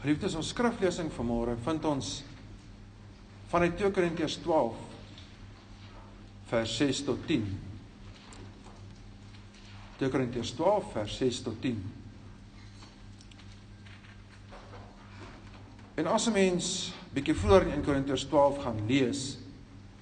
Geliefdes, 0.00 0.32
ons 0.38 0.48
skriflesing 0.54 1.10
vanmôre 1.12 1.58
vind 1.60 1.84
ons 1.84 2.10
vanuit 3.50 3.74
2 3.76 3.90
Korintiërs 3.92 4.38
12 4.40 4.78
vers 6.48 6.76
6 6.80 7.02
tot 7.04 7.26
10. 7.28 7.42
2 10.00 10.08
Korintiërs 10.14 10.54
12 10.56 10.94
vers 10.94 11.18
6 11.20 11.42
tot 11.44 11.58
10. 11.66 11.82
En 16.00 16.08
as 16.08 16.28
'n 16.28 16.32
mens 16.32 16.94
bietjie 17.12 17.36
vroeër 17.36 17.68
in 17.68 17.72
1 17.82 17.84
Korintiërs 17.84 18.24
12 18.24 18.62
gaan 18.64 18.80
lees 18.88 19.36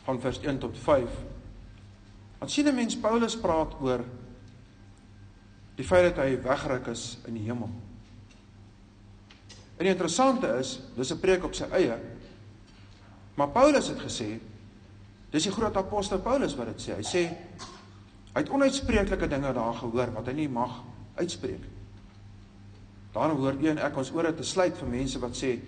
van 0.07 0.21
vers 0.21 0.39
1 0.39 0.59
tot 0.59 0.79
5, 0.79 1.11
dan 2.39 2.49
sien 2.49 2.69
'n 2.69 2.75
mens 2.75 2.96
Paulus 2.96 3.37
praat 3.37 3.75
oor 3.83 4.05
die 5.75 5.85
feit 5.85 6.15
dat 6.15 6.25
hy 6.25 6.39
weggeruk 6.43 6.87
is 6.87 7.19
in 7.27 7.35
die 7.35 7.46
hemel. 7.51 7.88
En 9.78 9.87
die 9.87 9.95
interessante 9.95 10.50
is, 10.59 10.80
dis 10.96 11.12
'n 11.12 11.20
preek 11.20 11.45
op 11.45 11.55
sy 11.55 11.64
eie. 11.70 11.98
Maar 13.34 13.48
Paulus 13.48 13.88
het 13.88 13.98
gesê, 13.98 14.41
dis 15.30 15.42
die 15.42 15.52
groot 15.52 15.77
apostel 15.77 16.19
Paulus 16.19 16.56
wat 16.56 16.66
dit 16.66 16.80
sê. 16.82 16.96
Hy 16.96 17.06
sê 17.06 17.23
hy 18.34 18.42
het 18.42 18.50
onuitspreeklike 18.50 19.28
dinge 19.28 19.52
daar 19.52 19.74
gehoor 19.74 20.12
wat 20.12 20.27
hy 20.27 20.33
nie 20.33 20.48
mag 20.48 20.83
uitspreek. 21.14 21.62
Daarom 23.12 23.38
hoor 23.38 23.56
een 23.62 23.78
ek 23.78 23.96
ons 23.96 24.10
ore 24.10 24.34
te 24.34 24.42
sluit 24.42 24.77
vir 24.77 24.88
mense 24.88 25.19
wat 25.19 25.36
sê 25.36 25.59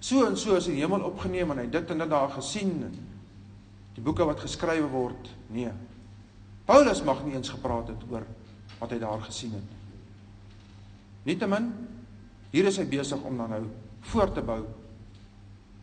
so 0.00 0.26
en 0.26 0.36
so 0.36 0.56
is 0.56 0.66
die 0.68 0.80
hemel 0.80 1.00
opgeneem 1.00 1.50
en 1.50 1.58
hy 1.58 1.66
dit 1.70 1.90
en 1.90 1.98
dit 1.98 2.10
daar 2.10 2.30
gesien. 2.30 2.74
Die 3.94 4.02
boeke 4.02 4.24
wat 4.24 4.40
geskrywe 4.40 4.88
word, 4.92 5.30
nee. 5.48 5.70
Paulus 6.66 7.02
mag 7.02 7.24
nie 7.24 7.34
eens 7.34 7.48
gepraat 7.48 7.88
het 7.88 8.02
oor 8.10 8.26
wat 8.78 8.90
hy 8.90 8.98
daar 8.98 9.22
gesien 9.22 9.52
het. 9.52 9.70
Nietemin 11.24 11.72
Hier 12.50 12.68
is 12.68 12.78
hy 12.80 12.86
besig 12.88 13.22
om 13.26 13.36
dan 13.36 13.50
nou 13.50 13.64
voort 14.12 14.34
te 14.34 14.42
bou 14.46 14.60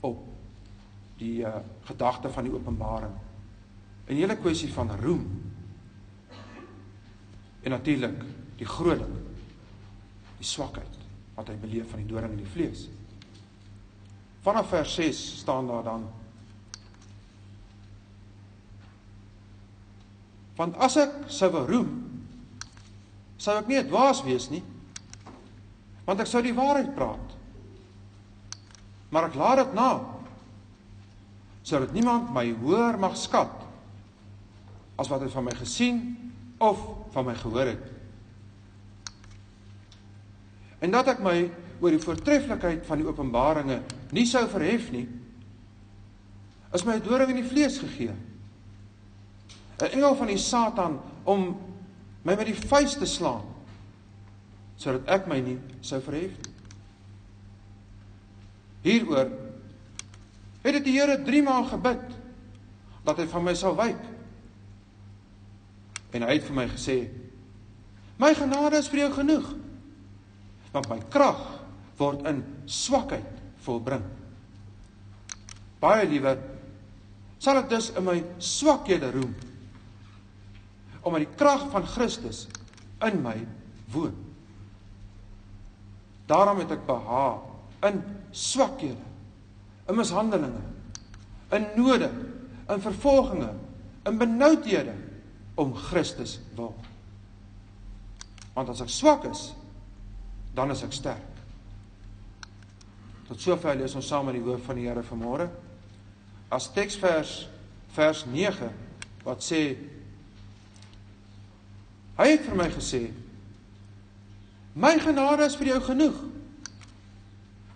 op 0.03 0.23
die 1.19 1.43
uh, 1.45 1.59
gedagte 1.87 2.31
van 2.31 2.47
die 2.47 2.53
openbaring. 2.53 3.13
'n 4.07 4.19
Hele 4.19 4.35
kwessie 4.37 4.71
van 4.73 4.91
roem. 4.99 5.23
En 7.63 7.71
natuurlik 7.71 8.23
die 8.59 8.67
groot 8.67 8.99
ding, 8.99 9.15
die 10.37 10.47
swakheid 10.47 10.99
wat 11.35 11.47
hy 11.47 11.55
beleef 11.55 11.89
van 11.89 12.03
die 12.03 12.11
doring 12.11 12.33
in 12.35 12.43
die 12.43 12.51
vlees. 12.51 12.87
Vanaf 14.43 14.69
vers 14.69 14.95
6 14.95 15.23
staan 15.39 15.67
daar 15.67 15.83
dan 15.83 16.03
Want 20.55 20.77
as 20.77 20.97
ek 21.01 21.13
sou 21.33 21.49
roem, 21.65 21.89
sou 23.41 23.55
ek 23.57 23.69
nie 23.71 23.79
dwaas 23.87 24.19
wees 24.21 24.51
nie, 24.51 24.61
want 26.05 26.19
ek 26.19 26.29
sou 26.29 26.41
die 26.43 26.55
waarheid 26.55 26.91
praat. 26.95 27.37
Maar 29.13 29.29
ek 29.29 29.37
laat 29.39 29.63
dit 29.63 29.77
na 29.77 29.91
sodat 31.63 31.93
niemand 31.95 32.33
my 32.35 32.49
hoor 32.59 32.97
mag 32.99 33.13
skat 33.15 33.61
as 34.99 35.07
wat 35.07 35.21
hy 35.23 35.29
van 35.31 35.45
my 35.47 35.53
gesien 35.55 36.01
of 36.59 36.81
van 37.13 37.29
my 37.29 37.35
gehoor 37.39 37.69
het. 37.71 37.85
En 40.83 40.91
dat 40.91 41.13
ek 41.13 41.23
my 41.23 41.37
oor 41.79 41.95
die 41.95 42.03
voortreffelikheid 42.03 42.83
van 42.87 42.99
die 42.99 43.07
openbaringe 43.07 43.79
nie 44.15 44.25
sou 44.27 44.43
verhef 44.51 44.89
nie, 44.91 45.05
is 46.75 46.83
my 46.83 46.97
doring 47.03 47.31
in 47.31 47.39
die 47.39 47.47
vlees 47.47 47.79
gegee. 47.79 48.11
'n 49.79 49.91
Engel 49.91 50.15
van 50.15 50.27
die 50.27 50.37
Satan 50.37 50.99
om 51.23 51.55
my 52.23 52.35
met 52.35 52.47
die 52.47 52.59
vuis 52.67 52.95
te 52.99 53.05
slaan 53.05 53.52
sodat 54.83 55.07
ek 55.15 55.29
my 55.31 55.39
nie 55.39 55.59
sou 55.85 56.01
verhef 56.03 56.33
nie. 56.35 56.53
Hieroor 58.83 59.29
het 60.63 60.75
dit 60.77 60.83
die 60.89 60.97
Here 60.97 61.15
3 61.23 61.43
maal 61.45 61.67
gebid 61.69 62.03
dat 63.03 63.19
hy 63.19 63.27
van 63.31 63.45
my 63.45 63.53
sal 63.55 63.77
wyk. 63.79 64.01
En 66.13 66.25
hy 66.27 66.35
het 66.35 66.47
vir 66.47 66.55
my 66.55 66.65
gesê: 66.71 66.97
"My 68.19 68.33
genade 68.35 68.79
is 68.79 68.89
vir 68.91 69.05
jou 69.05 69.11
genoeg, 69.19 69.47
want 70.75 70.89
my 70.91 70.99
krag 71.09 71.41
word 71.97 72.27
in 72.27 72.43
swakheid 72.67 73.39
volbring." 73.63 74.03
Baie 75.79 76.07
liewer 76.07 76.39
sal 77.39 77.59
ek 77.59 77.71
dus 77.71 77.89
in 77.95 78.05
my 78.07 78.19
swakhede 78.39 79.11
roem 79.11 79.33
omdat 81.03 81.25
die 81.25 81.35
krag 81.35 81.65
van 81.71 81.83
Christus 81.83 82.45
in 83.03 83.17
my 83.19 83.35
woon. 83.91 84.32
Daarom 86.29 86.61
het 86.63 86.71
ek 86.71 86.85
behaag 86.87 87.41
in 87.83 87.99
swakhede, 88.31 89.09
in 89.89 89.97
mishandelinge, 89.97 90.61
in 91.51 91.67
node, 91.75 92.09
in 92.69 92.81
vervolginge, 92.81 93.51
in 94.07 94.17
benoudhede 94.17 94.95
om 95.59 95.75
Christus 95.75 96.39
wil. 96.55 96.73
Want 98.53 98.69
as 98.69 98.81
ek 98.85 98.91
swak 98.93 99.27
is, 99.29 99.51
dan 100.55 100.71
is 100.71 100.83
ek 100.85 100.95
sterk. 100.95 101.29
Tot 103.27 103.41
sover 103.41 103.75
lees 103.79 103.95
ons 103.97 104.07
saam 104.07 104.29
in 104.29 104.37
die 104.37 104.45
woord 104.45 104.63
van 104.65 104.79
die 104.79 104.87
Here 104.87 105.03
vanmôre. 105.07 105.47
As 106.53 106.69
teksvers 106.73 107.47
vers 107.95 108.23
9 108.29 108.69
wat 109.23 109.43
sê 109.45 109.63
Hy 112.13 112.27
het 112.29 112.43
vir 112.45 112.57
my 112.57 112.67
gesê 112.69 113.07
My 114.73 114.97
genade 114.97 115.45
is 115.45 115.55
vir 115.59 115.73
jou 115.73 115.81
genoeg. 115.89 116.17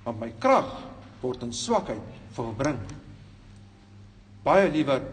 Want 0.06 0.19
my 0.19 0.31
krag 0.41 0.69
word 1.22 1.44
in 1.46 1.53
swakheid 1.53 2.02
volbring. 2.38 2.80
Baie 4.46 4.69
liewer 4.72 5.06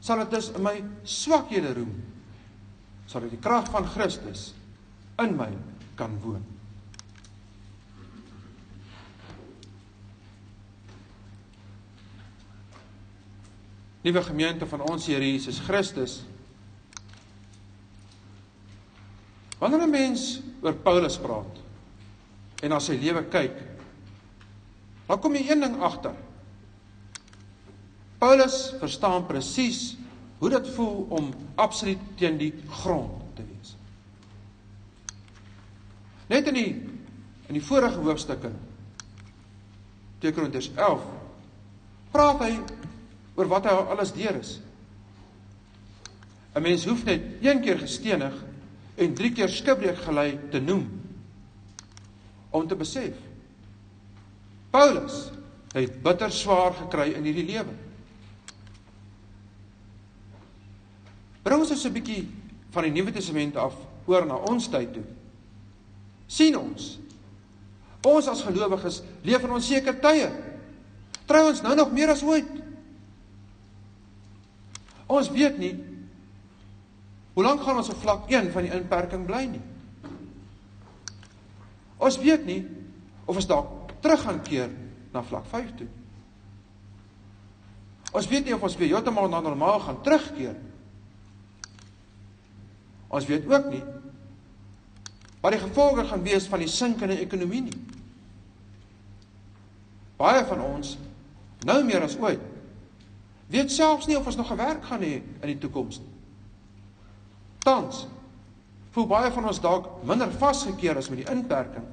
sal 0.00 0.24
dit 0.24 0.36
dus 0.36 0.48
in 0.56 0.64
my 0.64 0.78
swakhede 1.04 1.74
roem 1.76 1.92
sodat 3.10 3.32
die 3.32 3.42
krag 3.42 3.66
van 3.72 3.88
Christus 3.90 4.52
in 5.20 5.34
my 5.36 5.50
kan 5.98 6.12
woon. 6.22 6.44
Liewe 14.06 14.22
gemeente 14.24 14.64
van 14.66 14.84
ons 14.88 15.08
Here 15.10 15.26
Jesus 15.26 15.58
Christus, 15.66 16.20
Wanneer 19.60 19.82
'n 19.84 19.90
mens 19.90 20.40
oor 20.60 20.76
Paulus 20.84 21.18
praat 21.20 21.60
en 22.60 22.74
na 22.74 22.80
sy 22.82 22.98
lewe 23.00 23.22
kyk, 23.32 23.56
dan 25.08 25.20
kom 25.22 25.34
jy 25.34 25.46
een 25.48 25.64
ding 25.64 25.78
agter. 25.82 26.14
Paulus 28.20 28.74
verstaan 28.82 29.24
presies 29.26 29.94
hoe 30.40 30.50
dit 30.52 30.68
voel 30.74 31.06
om 31.16 31.30
absoluut 31.60 32.00
teen 32.20 32.36
die 32.40 32.52
grond 32.82 33.22
te 33.36 33.44
wees. 33.44 33.74
Net 36.28 36.52
in 36.52 36.58
die 36.58 36.70
in 37.50 37.56
die 37.58 37.64
vorige 37.66 37.98
hoofstukke 38.04 38.52
2 40.22 40.34
Korintiërs 40.36 40.68
11 40.76 41.06
praat 42.12 42.44
hy 42.44 42.52
oor 43.34 43.48
wat 43.50 43.66
hy 43.66 43.72
alles 43.94 44.12
deur 44.14 44.36
is. 44.38 44.60
'n 46.54 46.62
Mens 46.62 46.84
hoef 46.86 47.04
net 47.04 47.42
een 47.42 47.60
keer 47.64 47.78
gestenig 47.78 48.36
en 49.00 49.14
drie 49.16 49.32
keer 49.32 49.48
skipbreek 49.48 49.98
gelei 50.04 50.34
te 50.52 50.60
noem 50.60 50.86
om 52.50 52.66
te 52.68 52.76
besef 52.78 53.16
Paulus 54.70 55.30
het 55.74 56.02
bitter 56.02 56.32
swaar 56.34 56.74
gekry 56.74 57.12
in 57.14 57.26
hierdie 57.26 57.46
lewe. 57.46 57.74
Bring 61.42 61.62
ons 61.62 61.84
'n 61.84 61.92
bietjie 61.92 62.28
van 62.70 62.82
die 62.82 62.92
Nuwe 62.92 63.12
Testament 63.12 63.56
af 63.56 63.74
oor 64.06 64.26
na 64.26 64.36
ons 64.36 64.68
tyd 64.68 64.92
toe. 64.92 65.04
sien 66.26 66.56
ons 66.56 66.98
ons 68.02 68.28
as 68.28 68.42
gelowiges 68.42 69.02
leef 69.22 69.42
in 69.42 69.50
onseker 69.50 70.00
tye. 70.00 70.30
Trouwens 71.26 71.60
nou 71.60 71.74
nog 71.74 71.92
meer 71.92 72.08
as 72.08 72.22
ooit. 72.22 72.48
Ons 75.06 75.30
weet 75.30 75.58
nie 75.58 75.74
Hoe 77.40 77.48
lank 77.48 77.62
gaan 77.64 77.78
ons 77.80 77.88
op 77.88 77.96
vlak 77.96 78.26
1 78.28 78.50
van 78.52 78.66
die 78.66 78.72
inperking 78.76 79.22
bly 79.24 79.46
nie? 79.48 79.62
Ons 81.96 82.18
weet 82.20 82.42
nie 82.44 82.58
of 83.24 83.38
ons 83.40 83.46
dalk 83.48 83.94
terug 84.04 84.20
gaan 84.26 84.42
keer 84.44 84.68
na 85.14 85.22
vlak 85.24 85.46
5 85.48 85.70
toe. 85.78 85.86
Ons 88.12 88.28
weet 88.28 88.44
nie 88.44 88.52
of 88.52 88.66
ons 88.68 88.76
weer 88.76 88.92
heeltemal 88.92 89.32
na 89.32 89.40
normaal 89.40 89.80
gaan 89.86 90.02
terugkeer. 90.04 90.58
Ons 93.08 93.30
weet 93.32 93.48
ook 93.48 93.72
nie 93.72 93.82
wat 95.40 95.56
die 95.56 95.62
gevolge 95.64 96.04
gaan 96.12 96.28
wees 96.28 96.44
van 96.52 96.60
die 96.60 96.68
sinkende 96.68 97.16
ekonomie 97.24 97.64
nie. 97.70 97.82
Baie 100.20 100.44
van 100.44 100.60
ons 100.68 100.98
nou 101.64 101.80
meer 101.88 102.04
as 102.04 102.20
ooit 102.20 102.44
weet 103.48 103.72
selfs 103.72 104.12
nie 104.12 104.20
of 104.20 104.28
ons 104.28 104.36
nog 104.36 104.52
'n 104.52 104.60
werk 104.60 104.84
gaan 104.84 105.00
hê 105.00 105.22
in 105.40 105.48
die 105.56 105.58
toekoms 105.58 106.04
nie. 106.04 106.09
Tans 107.64 108.06
voel 108.90 109.06
baie 109.06 109.30
van 109.30 109.46
ons 109.46 109.60
dalk 109.62 109.88
minder 110.06 110.30
vasgekeer 110.40 110.98
as 110.98 111.08
met 111.12 111.22
die 111.22 111.30
inperking. 111.30 111.84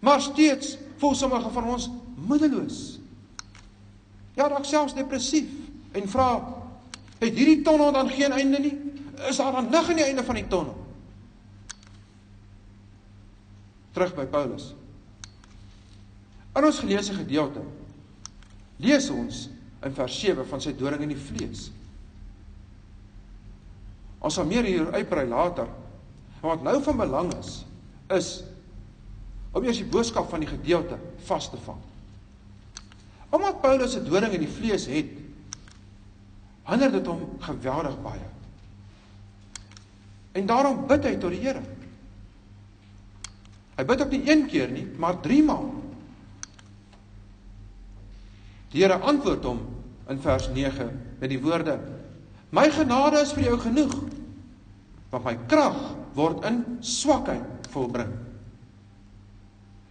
Maar 0.00 0.20
steeds 0.22 0.76
voel 1.00 1.14
sommige 1.14 1.50
van 1.50 1.64
ons 1.74 1.88
moedeloos. 2.14 3.00
Ja, 4.36 4.48
dalk 4.48 4.64
selfs 4.64 4.94
depressief 4.94 5.50
en 5.92 6.06
vra 6.08 6.28
het 7.20 7.34
hierdie 7.34 7.62
tonnel 7.66 7.92
dan 7.92 8.08
geen 8.08 8.32
einde 8.32 8.60
nie? 8.62 8.76
Is 9.28 9.36
daar 9.36 9.52
dan 9.52 9.68
lig 9.72 9.88
aan 9.88 9.98
die 9.98 10.06
einde 10.06 10.24
van 10.24 10.38
die 10.38 10.46
tonnel? 10.48 10.76
Terug 13.92 14.14
by 14.14 14.24
Paulus. 14.30 14.70
In 16.56 16.64
ons 16.64 16.78
geleesde 16.78 17.14
gedeelte 17.18 17.62
lees 18.80 19.10
ons 19.12 19.48
in 19.84 19.94
vers 19.96 20.16
7 20.22 20.46
van 20.48 20.62
sy 20.62 20.72
doring 20.76 21.04
in 21.04 21.12
die 21.12 21.20
vlees. 21.20 21.68
Ons 24.20 24.36
sal 24.36 24.48
meer 24.48 24.66
hier 24.68 24.90
uitbrei 24.92 25.26
later. 25.28 25.68
Maar 26.40 26.56
wat 26.56 26.64
nou 26.64 26.76
van 26.82 26.96
belang 26.96 27.32
is, 27.38 27.52
is 28.12 28.28
om 29.52 29.64
eers 29.64 29.80
die 29.80 29.88
boodskap 29.88 30.28
van 30.30 30.44
die 30.44 30.50
gedeelte 30.50 30.98
vas 31.26 31.48
te 31.50 31.58
vang. 31.64 31.80
Omdat 33.30 33.60
Paulus 33.62 33.96
'n 33.96 34.04
doring 34.04 34.32
in 34.32 34.44
die 34.44 34.54
vlees 34.58 34.86
het, 34.86 35.10
hinder 36.64 36.92
dit 36.92 37.06
hom 37.06 37.36
geweldig 37.38 38.02
baie. 38.02 38.28
En 40.32 40.46
daarom 40.46 40.86
bid 40.86 41.04
hy 41.04 41.16
tot 41.16 41.30
die 41.30 41.40
Here. 41.40 41.62
Hy 43.76 43.84
bid 43.84 44.02
ook 44.02 44.10
nie 44.10 44.30
een 44.30 44.46
keer 44.46 44.70
nie, 44.70 44.86
maar 44.98 45.20
3 45.20 45.42
maal. 45.42 45.74
Die 48.70 48.82
Here 48.82 48.98
antwoord 48.98 49.44
hom 49.44 49.60
in 50.08 50.20
vers 50.20 50.48
9 50.48 50.90
met 51.18 51.30
die 51.30 51.40
woorde: 51.40 51.78
"My 52.50 52.66
genade 52.70 53.20
is 53.22 53.32
vir 53.32 53.44
jou 53.50 53.58
genoeg, 53.62 53.94
want 55.10 55.24
my 55.24 55.36
krag 55.46 55.78
word 56.14 56.44
in 56.44 56.78
swakheid 56.82 57.68
volbring." 57.70 58.10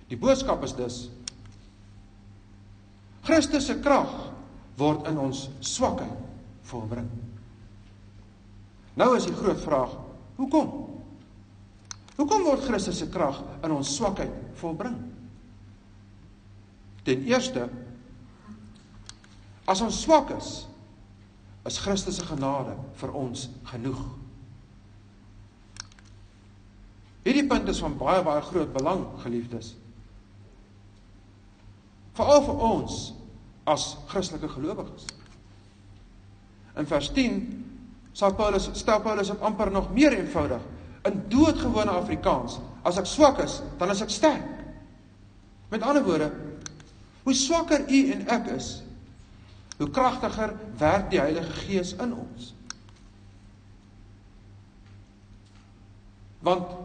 Die 0.10 0.18
boodskap 0.18 0.64
is 0.64 0.74
dus 0.74 1.10
Christus 3.24 3.68
se 3.70 3.78
krag 3.80 4.10
word 4.80 5.08
in 5.08 5.18
ons 5.22 5.50
swakheid 5.62 6.18
volbring. 6.70 7.10
Nou 8.98 9.12
is 9.16 9.28
die 9.30 9.36
groot 9.36 9.60
vraag: 9.62 9.94
hoekom? 10.40 10.72
Hoekom 12.18 12.44
word 12.44 12.66
Christus 12.66 12.98
se 13.04 13.10
krag 13.12 13.38
in 13.64 13.72
ons 13.76 13.92
swakheid 13.96 14.34
volbring? 14.60 14.98
Ten 17.06 17.24
eerste 17.30 17.70
As 19.70 19.84
ons 19.86 20.00
swak 20.02 20.32
is, 20.34 20.64
is 21.70 21.78
Christus 21.78 22.18
se 22.18 22.26
genade 22.26 22.74
vir 22.98 23.14
ons 23.14 23.46
genoeg. 23.70 24.02
Hierdie 27.28 27.46
punt 27.46 27.70
is 27.70 27.82
van 27.84 27.98
baie 28.00 28.24
baie 28.26 28.42
groot 28.48 28.72
belang, 28.74 29.04
geliefdes. 29.22 29.76
Veral 32.18 32.42
vir 32.48 32.64
ons 32.72 32.98
as 33.70 33.92
Christelike 34.10 34.50
gelowiges. 34.50 35.06
In 36.80 36.90
vers 36.90 37.12
10 37.14 37.38
sal 38.18 38.34
Paulus 38.40 38.66
stel 38.80 39.04
Paulus 39.06 39.30
dit 39.30 39.46
amper 39.46 39.70
nog 39.72 39.92
meer 39.94 40.16
eenvoudig 40.18 40.64
in 41.06 41.22
doodgewone 41.30 41.94
Afrikaans. 42.02 42.58
As 42.88 42.98
ek 42.98 43.08
swak 43.08 43.44
is, 43.44 43.60
dan 43.78 43.94
is 43.94 44.02
ek 44.02 44.12
sterk. 44.12 44.48
Met 45.70 45.86
ander 45.86 46.02
woorde, 46.04 46.32
hoe 47.28 47.36
swakker 47.38 47.86
u 47.86 48.00
en 48.16 48.26
ek 48.34 48.50
is, 48.56 48.80
hoe 49.80 49.90
kragtiger 49.90 50.54
werk 50.78 51.08
die 51.12 51.22
Heilige 51.22 51.54
Gees 51.64 51.94
in 51.96 52.12
ons. 52.14 52.52
Want 56.44 56.76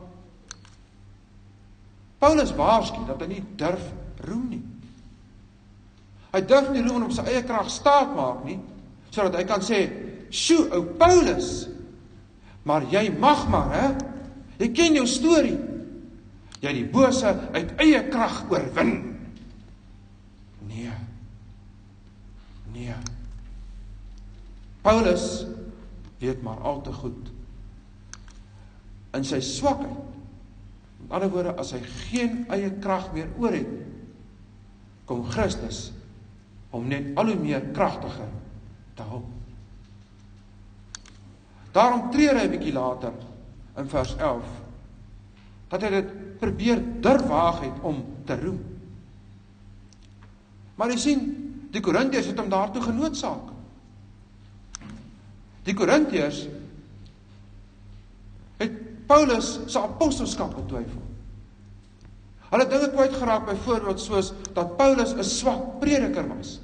Paulus 2.23 2.55
waarsku 2.55 3.03
dat 3.09 3.23
hy 3.23 3.29
nie 3.33 3.43
durf 3.59 3.83
roem 4.25 4.47
nie. 4.53 4.63
Hy 6.35 6.43
durf 6.47 6.71
nie 6.75 6.83
roem 6.87 7.09
om 7.09 7.15
sy 7.15 7.27
eie 7.31 7.43
krag 7.47 7.69
staat 7.71 8.15
maak 8.15 8.43
nie, 8.47 8.59
sodat 9.15 9.39
hy 9.39 9.45
kan 9.47 9.63
sê, 9.63 9.81
"Sjoe, 10.31 10.71
ou 10.71 10.83
Paulus, 10.99 11.69
maar 12.63 12.83
jy 12.91 13.11
mag 13.19 13.49
maar, 13.49 13.71
hè? 13.75 13.89
Jy 14.59 14.69
ken 14.73 14.95
jou 14.95 15.07
storie. 15.07 15.59
Jy 16.61 16.69
het 16.69 16.77
die 16.77 16.91
bose 16.91 17.27
uit 17.53 17.75
eie 17.79 18.09
krag 18.09 18.51
oorwin." 18.51 19.19
Nee. 20.67 21.04
Nee. 22.75 22.95
Paulus 24.83 25.47
weet 26.19 26.43
maar 26.43 26.61
al 26.61 26.83
te 26.83 26.93
goed 26.93 27.31
in 29.15 29.25
sy 29.27 29.39
swakheid. 29.45 30.01
Met 31.05 31.13
ander 31.15 31.31
woorde, 31.31 31.53
as 31.61 31.71
hy 31.77 31.81
geen 32.09 32.41
eie 32.53 32.73
krag 32.83 33.13
meer 33.15 33.29
oor 33.39 33.55
het, 33.55 33.71
kom 35.07 35.23
Christus 35.29 35.87
om 36.75 36.89
net 36.91 37.13
al 37.21 37.31
hoe 37.31 37.39
meer 37.39 37.69
kragtiger 37.77 38.31
te 38.99 39.07
help. 39.07 39.29
Daarom 41.75 42.11
tree 42.11 42.33
hy 42.35 42.47
'n 42.47 42.51
bietjie 42.51 42.73
later 42.73 43.13
in 43.77 43.89
vers 43.89 44.17
11 44.17 44.47
dat 45.69 45.83
hy 45.83 45.91
dit 45.91 46.39
probeer 46.39 46.83
durf 47.01 47.27
waag 47.27 47.61
het 47.61 47.79
om 47.83 48.05
te 48.25 48.37
roem. 48.41 48.61
Maar 50.75 50.91
jy 50.91 50.99
sien, 50.99 51.44
Die 51.75 51.83
Korintiërs 51.83 52.31
het 52.31 52.39
hom 52.39 52.51
daartoe 52.53 52.83
genoodsaak. 52.85 53.51
Die 55.67 55.75
Korintiërs 55.75 56.45
het 58.61 58.77
Paulus 59.11 59.57
se 59.67 59.81
apostelskap 59.81 60.55
betwyfel. 60.55 61.03
Hulle 62.53 62.67
dinge 62.71 62.91
kwyt 62.93 63.17
geraak 63.19 63.49
byvoorbeeld 63.49 64.01
soos 64.01 64.31
dat 64.55 64.77
Paulus 64.79 65.15
'n 65.15 65.25
swak 65.27 65.81
prediker 65.81 66.29
was 66.29 66.61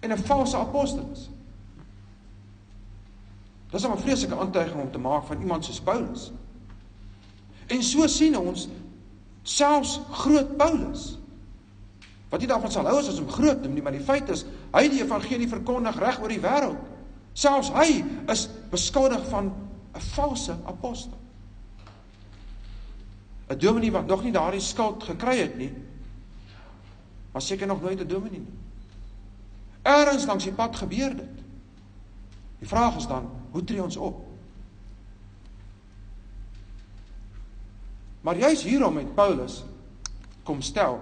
en 0.00 0.12
'n 0.12 0.24
valse 0.30 0.56
apostel 0.56 1.08
is. 1.12 1.28
Dis 3.70 3.86
'n 3.86 3.98
vreeslike 3.98 4.36
aantuiging 4.36 4.80
om 4.80 4.92
te 4.92 4.98
maak 4.98 5.24
van 5.24 5.40
iemand 5.40 5.64
soos 5.64 5.80
Paulus. 5.80 6.32
En 7.66 7.82
so 7.82 8.06
sien 8.06 8.38
ons 8.38 8.68
selfs 9.42 10.00
groot 10.10 10.56
Paulus 10.56 11.18
Wat 12.28 12.40
jy 12.40 12.48
daarvan 12.50 12.72
sal 12.72 12.86
hou 12.86 12.98
is 13.00 13.08
as 13.08 13.18
hom 13.18 13.30
groot 13.32 13.62
noem 13.62 13.74
nie, 13.74 13.82
maar 13.82 13.96
die 13.96 14.04
feit 14.04 14.28
is 14.28 14.44
hy 14.74 14.88
die 14.92 15.00
evangelie 15.02 15.48
verkondig 15.48 15.96
reg 15.98 16.20
oor 16.20 16.32
die 16.32 16.42
wêreld. 16.42 16.80
Selfs 17.32 17.70
hy 17.72 18.02
is 18.28 18.48
beskuldig 18.70 19.24
van 19.30 19.52
'n 19.94 20.00
valse 20.14 20.56
apostel. 20.66 21.16
'n 23.48 23.58
Dominee 23.58 23.92
wat 23.92 24.06
nog 24.06 24.22
nie 24.22 24.32
daardie 24.32 24.60
skuld 24.60 25.02
gekry 25.02 25.38
het 25.38 25.56
nie, 25.56 25.72
was 27.32 27.46
seker 27.46 27.66
nog 27.66 27.80
nooit 27.80 28.00
'n 28.00 28.06
dominee 28.06 28.40
nie. 28.40 28.56
Eerens 29.82 30.26
langs 30.26 30.44
die 30.44 30.52
pad 30.52 30.76
gebeur 30.76 31.16
dit. 31.16 31.44
Die 32.58 32.68
vraag 32.68 32.96
is 32.96 33.06
dan, 33.06 33.30
hoe 33.50 33.64
tree 33.64 33.82
ons 33.82 33.96
op? 33.96 34.26
Maar 38.20 38.36
juis 38.36 38.62
hierom 38.62 38.96
het 38.96 39.14
Paulus 39.14 39.64
kom 40.42 40.60
stel 40.62 41.00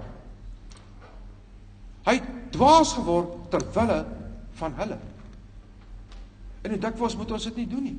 Hy 2.06 2.14
het 2.20 2.30
dwaas 2.54 2.94
geword 2.96 3.50
ter 3.50 3.64
wille 3.74 3.98
van 4.60 4.76
hulle. 4.78 4.98
En 6.62 6.70
hoe 6.74 6.80
dikwels 6.82 7.16
moet 7.18 7.34
ons 7.36 7.48
dit 7.50 7.58
nie 7.62 7.68
doen 7.70 7.84
nie? 7.86 7.96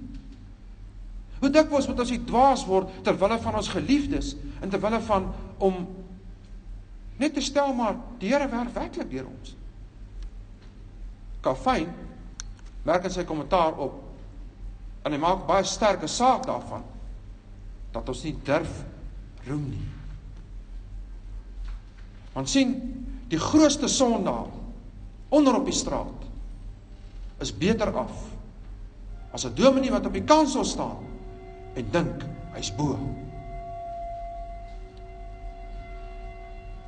Hoe 1.42 1.52
dikwels 1.54 1.88
moet 1.88 2.00
ons 2.02 2.12
nie 2.12 2.24
dwaas 2.26 2.66
word 2.66 2.92
ter 3.06 3.18
wille 3.20 3.38
van 3.44 3.60
ons 3.60 3.70
geliefdes 3.72 4.34
en 4.62 4.72
ter 4.72 4.82
wille 4.82 5.00
van 5.06 5.30
om 5.64 5.84
net 7.18 7.34
te 7.34 7.42
stel 7.42 7.74
maar 7.78 7.98
die 8.22 8.32
Here 8.32 8.48
werk 8.50 8.74
werklik 8.76 9.10
deur 9.12 9.30
ons. 9.30 9.54
Kafyn 11.46 11.90
merk 12.88 13.08
in 13.08 13.14
sy 13.14 13.26
kommentaar 13.28 13.78
op 13.84 14.04
en 15.06 15.14
hy 15.14 15.20
maak 15.22 15.46
baie 15.48 15.66
sterke 15.68 16.10
saak 16.12 16.46
daarvan 16.48 16.84
dat 17.96 18.10
ons 18.12 18.24
nie 18.26 18.36
durf 18.46 18.82
roem 19.48 19.70
nie. 19.72 19.86
Want 22.36 22.50
sien, 22.52 22.74
die 23.28 23.40
grootste 23.40 23.88
sondaar 23.88 24.48
onder 25.30 25.56
op 25.56 25.66
die 25.66 25.76
straat 25.76 26.28
is 27.44 27.52
beter 27.52 27.92
af 27.92 28.16
as 29.32 29.46
'n 29.46 29.56
dominee 29.56 29.92
wat 29.92 30.06
op 30.06 30.14
die 30.14 30.24
kansel 30.24 30.64
staan 30.64 31.04
en 31.74 31.86
dink 31.92 32.26
hy's 32.54 32.76
bo. 32.76 32.98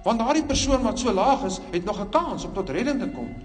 Want 0.03 0.19
daardie 0.19 0.45
persoon 0.45 0.81
wat 0.81 0.99
so 0.99 1.13
laag 1.13 1.43
is, 1.43 1.59
het 1.71 1.85
nog 1.85 1.99
'n 1.99 2.09
kans 2.09 2.45
om 2.45 2.53
tot 2.53 2.69
redding 2.69 2.99
te 2.99 3.09
kom. 3.09 3.35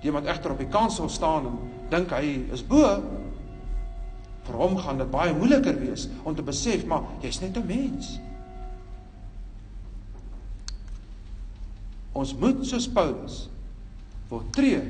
Die 0.00 0.12
wat 0.12 0.24
egter 0.24 0.50
op 0.50 0.58
die 0.58 0.68
kansel 0.68 1.08
staan 1.08 1.46
en 1.46 1.58
dink 1.88 2.10
hy 2.10 2.46
is 2.52 2.66
bo, 2.66 3.02
vir 4.42 4.56
hom 4.56 4.76
gaan 4.76 4.98
dit 4.98 5.10
baie 5.10 5.34
moeiliker 5.34 5.78
wees 5.80 6.08
om 6.22 6.34
te 6.34 6.42
besef 6.42 6.86
maar 6.86 7.02
jy's 7.20 7.40
net 7.40 7.56
'n 7.56 7.66
mens. 7.66 8.20
Ons 12.18 12.34
moet 12.34 12.64
soos 12.66 12.88
Paulus 12.90 13.44
wil 14.28 14.42
tree 14.54 14.80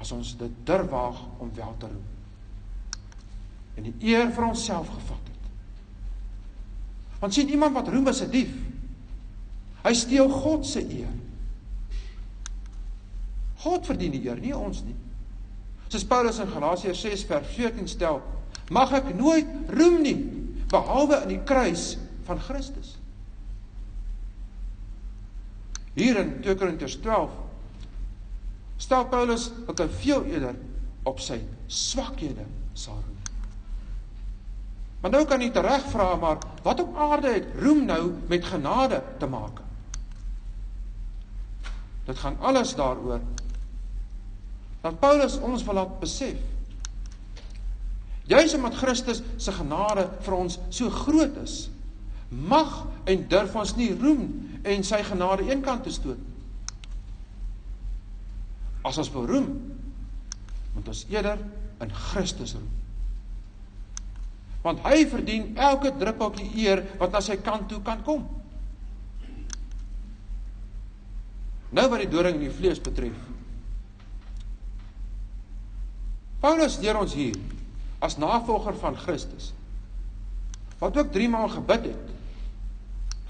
as 0.00 0.12
ons 0.16 0.32
dit 0.40 0.60
durf 0.68 0.88
waag 0.88 1.18
om 1.42 1.50
wel 1.54 1.74
te 1.82 1.88
roep. 1.90 3.00
En 3.76 3.88
die 3.88 4.12
eer 4.12 4.30
vir 4.32 4.46
onsself 4.46 4.88
gevat 4.88 5.26
het. 5.28 5.48
Want 7.20 7.36
sien 7.36 7.50
iemand 7.52 7.76
wat 7.76 7.90
roem 7.92 8.08
is 8.08 8.22
'n 8.22 8.30
dief. 8.30 8.54
Hy 9.84 9.92
steel 9.94 10.28
God 10.28 10.66
se 10.66 10.80
eer. 10.80 11.12
God 13.60 13.86
verdien 13.86 14.12
die 14.12 14.24
eer, 14.24 14.40
nie 14.40 14.56
ons 14.56 14.82
nie. 14.84 14.96
Soos 15.88 16.04
Paulus 16.04 16.38
in 16.38 16.48
Galasiërs 16.48 17.00
6 17.00 17.24
vers 17.24 17.46
14 17.56 17.88
stel, 17.88 18.22
mag 18.70 18.92
ek 18.92 19.14
nooit 19.14 19.46
roem 19.68 20.02
nie 20.02 20.16
behalwe 20.70 21.22
in 21.22 21.28
die 21.28 21.44
kruis 21.44 21.98
van 22.24 22.40
Christus. 22.40 22.99
Hier 25.94 26.18
in 26.20 26.36
2 26.42 26.54
Korintiërs 26.54 26.98
12 27.02 27.30
stel 28.80 29.06
Paulus 29.12 29.50
dat 29.66 29.82
hy 29.82 29.88
veel 30.00 30.28
eerder 30.32 30.58
op 31.08 31.20
sy 31.20 31.40
swakhede 31.70 32.46
sal 32.78 32.96
roem. 33.00 33.18
Maar 35.00 35.14
nou 35.14 35.24
kan 35.28 35.40
jy 35.40 35.50
tereg 35.52 35.84
vra 35.92 36.14
maar 36.20 36.40
wat 36.64 36.80
op 36.82 36.96
aarde 36.96 37.32
het 37.32 37.48
roem 37.60 37.84
nou 37.88 38.02
met 38.28 38.44
genade 38.44 39.00
te 39.18 39.28
maak? 39.28 39.62
Dit 42.08 42.18
gaan 42.20 42.36
alles 42.40 42.74
daaroor 42.76 43.20
dat 44.80 45.00
Paulus 45.00 45.36
ons 45.44 45.64
wil 45.64 45.76
laat 45.76 45.98
besef 46.00 46.38
juis 48.30 48.54
omdat 48.54 48.78
Christus 48.80 49.20
se 49.36 49.52
genade 49.52 50.06
vir 50.24 50.36
ons 50.36 50.56
so 50.72 50.88
groot 51.02 51.36
is 51.42 51.66
mag 52.30 52.86
en 53.10 53.26
durf 53.28 53.56
ons 53.58 53.74
nie 53.76 53.90
roem 53.98 54.28
en 54.62 54.84
sy 54.84 55.00
genade 55.06 55.46
eenkant 55.48 55.84
te 55.84 55.92
stoot. 55.94 56.20
As 58.86 58.98
ons 59.00 59.10
wil 59.12 59.26
roem, 59.28 59.48
moet 60.74 60.88
ons 60.88 61.06
eerder 61.12 61.40
in 61.84 61.92
Christus 62.10 62.54
roem. 62.56 62.68
Want 64.64 64.82
hy 64.84 65.06
verdien 65.08 65.54
elke 65.56 65.92
druppeltjie 65.96 66.50
eer 66.66 66.84
wat 67.00 67.14
na 67.14 67.22
sy 67.24 67.38
kant 67.40 67.68
toe 67.70 67.80
kan 67.84 68.02
kom. 68.04 68.26
Nou 71.70 71.86
wat 71.88 72.02
die 72.02 72.10
doring 72.10 72.36
in 72.36 72.48
die 72.48 72.52
vlees 72.52 72.80
betref. 72.82 73.16
Paulus 76.40 76.78
leer 76.80 76.98
ons 76.98 77.14
hier 77.16 77.36
as 78.00 78.16
navolger 78.20 78.76
van 78.80 78.96
Christus 78.96 79.52
wat 80.80 80.96
ook 80.96 81.10
3 81.12 81.28
maal 81.28 81.50
gebid 81.52 81.90
het 81.90 82.19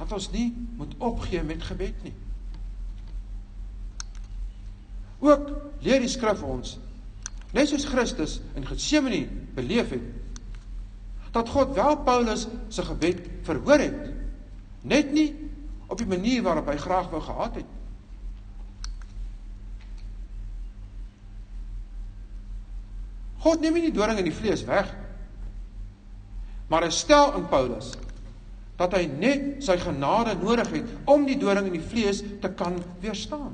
dat 0.01 0.13
ons 0.17 0.31
nie 0.33 0.49
moet 0.81 0.95
opgee 0.99 1.43
met 1.45 1.63
gebed 1.63 2.05
nie. 2.07 2.15
Ook 5.21 5.51
leer 5.85 6.01
die 6.01 6.09
skrif 6.09 6.41
ons 6.43 6.79
net 7.51 7.69
soos 7.69 7.85
Christus 7.91 8.39
in 8.55 8.67
Getsemane 8.67 9.25
beleef 9.57 9.91
het 9.91 10.07
dat 11.35 11.49
God 11.51 11.75
wel 11.75 11.97
Paulus 12.07 12.47
se 12.69 12.85
gebed 12.87 13.27
verhoor 13.47 13.83
het 13.83 13.99
net 14.83 15.13
nie 15.13 15.29
op 15.91 15.99
die 15.99 16.07
manier 16.07 16.43
waarop 16.47 16.71
hy 16.71 16.79
graag 16.79 17.11
wou 17.11 17.23
gehad 17.23 17.61
het 17.61 17.77
God 23.41 23.63
neem 23.63 23.79
nie 23.79 23.89
die 23.89 23.97
doring 23.97 24.21
in 24.21 24.29
die 24.29 24.37
vlees 24.37 24.63
weg 24.69 24.95
maar 26.71 26.87
hy 26.87 26.93
stel 26.95 27.35
in 27.41 27.51
Paulus 27.51 27.97
dat 28.81 28.97
hy 28.97 29.05
net 29.13 29.61
sy 29.65 29.77
genade 29.81 30.39
nodig 30.41 30.71
het 30.73 30.93
om 31.11 31.27
die 31.29 31.37
doring 31.41 31.69
in 31.69 31.77
die 31.77 31.85
vlees 31.85 32.23
te 32.41 32.49
kan 32.57 32.79
weerstaan. 33.03 33.53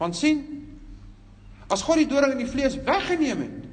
Want 0.00 0.16
sien, 0.16 0.42
as 1.72 1.84
God 1.84 2.00
die 2.00 2.08
doring 2.08 2.32
in 2.36 2.44
die 2.44 2.48
vlees 2.48 2.78
weggeneem 2.86 3.44
het, 3.44 3.68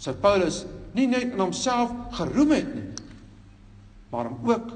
sou 0.00 0.14
Paulus 0.18 0.64
nie 0.96 1.06
net 1.10 1.28
in 1.30 1.42
homself 1.42 1.92
geroem 2.18 2.56
het 2.56 2.70
nie, 2.74 2.88
maar 4.10 4.26
hom 4.26 4.50
ook 4.50 4.72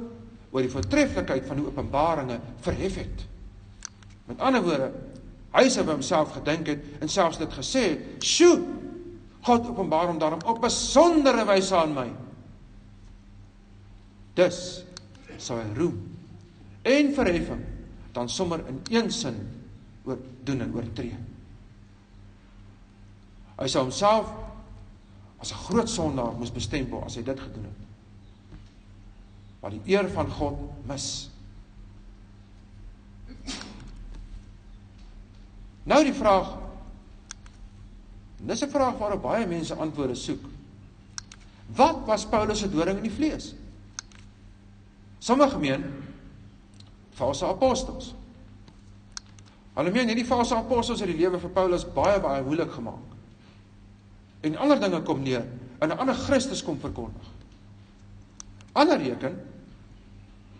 oor 0.54 0.62
die 0.62 0.70
voortreffelikheid 0.70 1.48
van 1.48 1.58
die 1.58 1.66
openbaringe 1.66 2.38
verhef 2.62 3.00
het. 3.00 3.24
Met 4.28 4.42
ander 4.46 4.62
woorde, 4.62 4.92
hy 5.56 5.64
sou 5.70 5.82
by 5.86 5.96
homself 5.96 6.36
gedink 6.36 6.70
het 6.70 7.02
en 7.02 7.10
selfs 7.10 7.40
dit 7.40 7.50
gesê 7.50 7.82
het, 7.88 8.22
"Sjoe, 8.22 8.62
God 9.42 9.66
openbaar 9.68 10.06
hom 10.06 10.18
daarom 10.18 10.42
op 10.46 10.58
'n 10.58 10.66
besondere 10.68 11.44
wyse 11.44 11.74
aan 11.74 11.94
my." 11.94 12.23
Dus 14.34 14.84
sal 15.38 15.60
hy 15.62 15.68
roem 15.76 16.00
en 16.84 17.12
verheffing 17.16 17.62
dan 18.14 18.28
sommer 18.30 18.62
in 18.68 18.80
een 18.90 19.10
sin 19.12 19.38
oor 20.04 20.18
doen 20.46 20.60
en 20.60 20.74
oortree. 20.74 21.16
Hy 23.54 23.68
sou 23.70 23.84
homself 23.86 24.32
as 25.38 25.52
'n 25.52 25.64
groot 25.68 25.88
sondaar 25.88 26.34
moes 26.38 26.52
bestempel 26.52 27.04
as 27.04 27.16
hy 27.16 27.22
dit 27.22 27.40
gedoen 27.40 27.64
het. 27.64 27.80
Maar 29.60 29.70
die 29.70 29.82
eer 29.96 30.10
van 30.10 30.30
God 30.30 30.58
mis. 30.86 31.30
Nou 35.84 36.04
die 36.04 36.14
vraag 36.14 36.64
Dis 38.44 38.60
'n 38.60 38.68
vraag 38.68 38.98
waarop 38.98 39.22
baie 39.22 39.46
mense 39.46 39.74
antwoorde 39.74 40.14
soek. 40.14 40.44
Wat 41.66 42.04
was 42.06 42.26
Paulus 42.26 42.58
se 42.58 42.70
doring 42.70 42.96
in 42.96 43.02
die 43.02 43.12
vlees? 43.12 43.54
Sommige 45.24 45.58
meen 45.58 45.84
valse 47.16 47.46
apostels. 47.46 48.10
Hulle 49.74 49.92
meen 49.94 50.10
hierdie 50.10 50.26
valse 50.28 50.56
apostels 50.56 51.00
het 51.00 51.08
die 51.08 51.16
lewe 51.16 51.40
vir 51.40 51.52
Paulus 51.54 51.86
baie 51.96 52.18
baie 52.20 52.42
moeilik 52.44 52.74
gemaak. 52.74 53.14
En 54.44 54.58
ander 54.60 54.82
dinge 54.82 55.00
kom 55.06 55.22
neer 55.24 55.46
in 55.80 55.88
'n 55.88 55.98
ander 55.98 56.14
Christus 56.14 56.62
kom 56.62 56.76
verkondig. 56.80 57.30
Ander 58.72 58.98
reken 58.98 59.40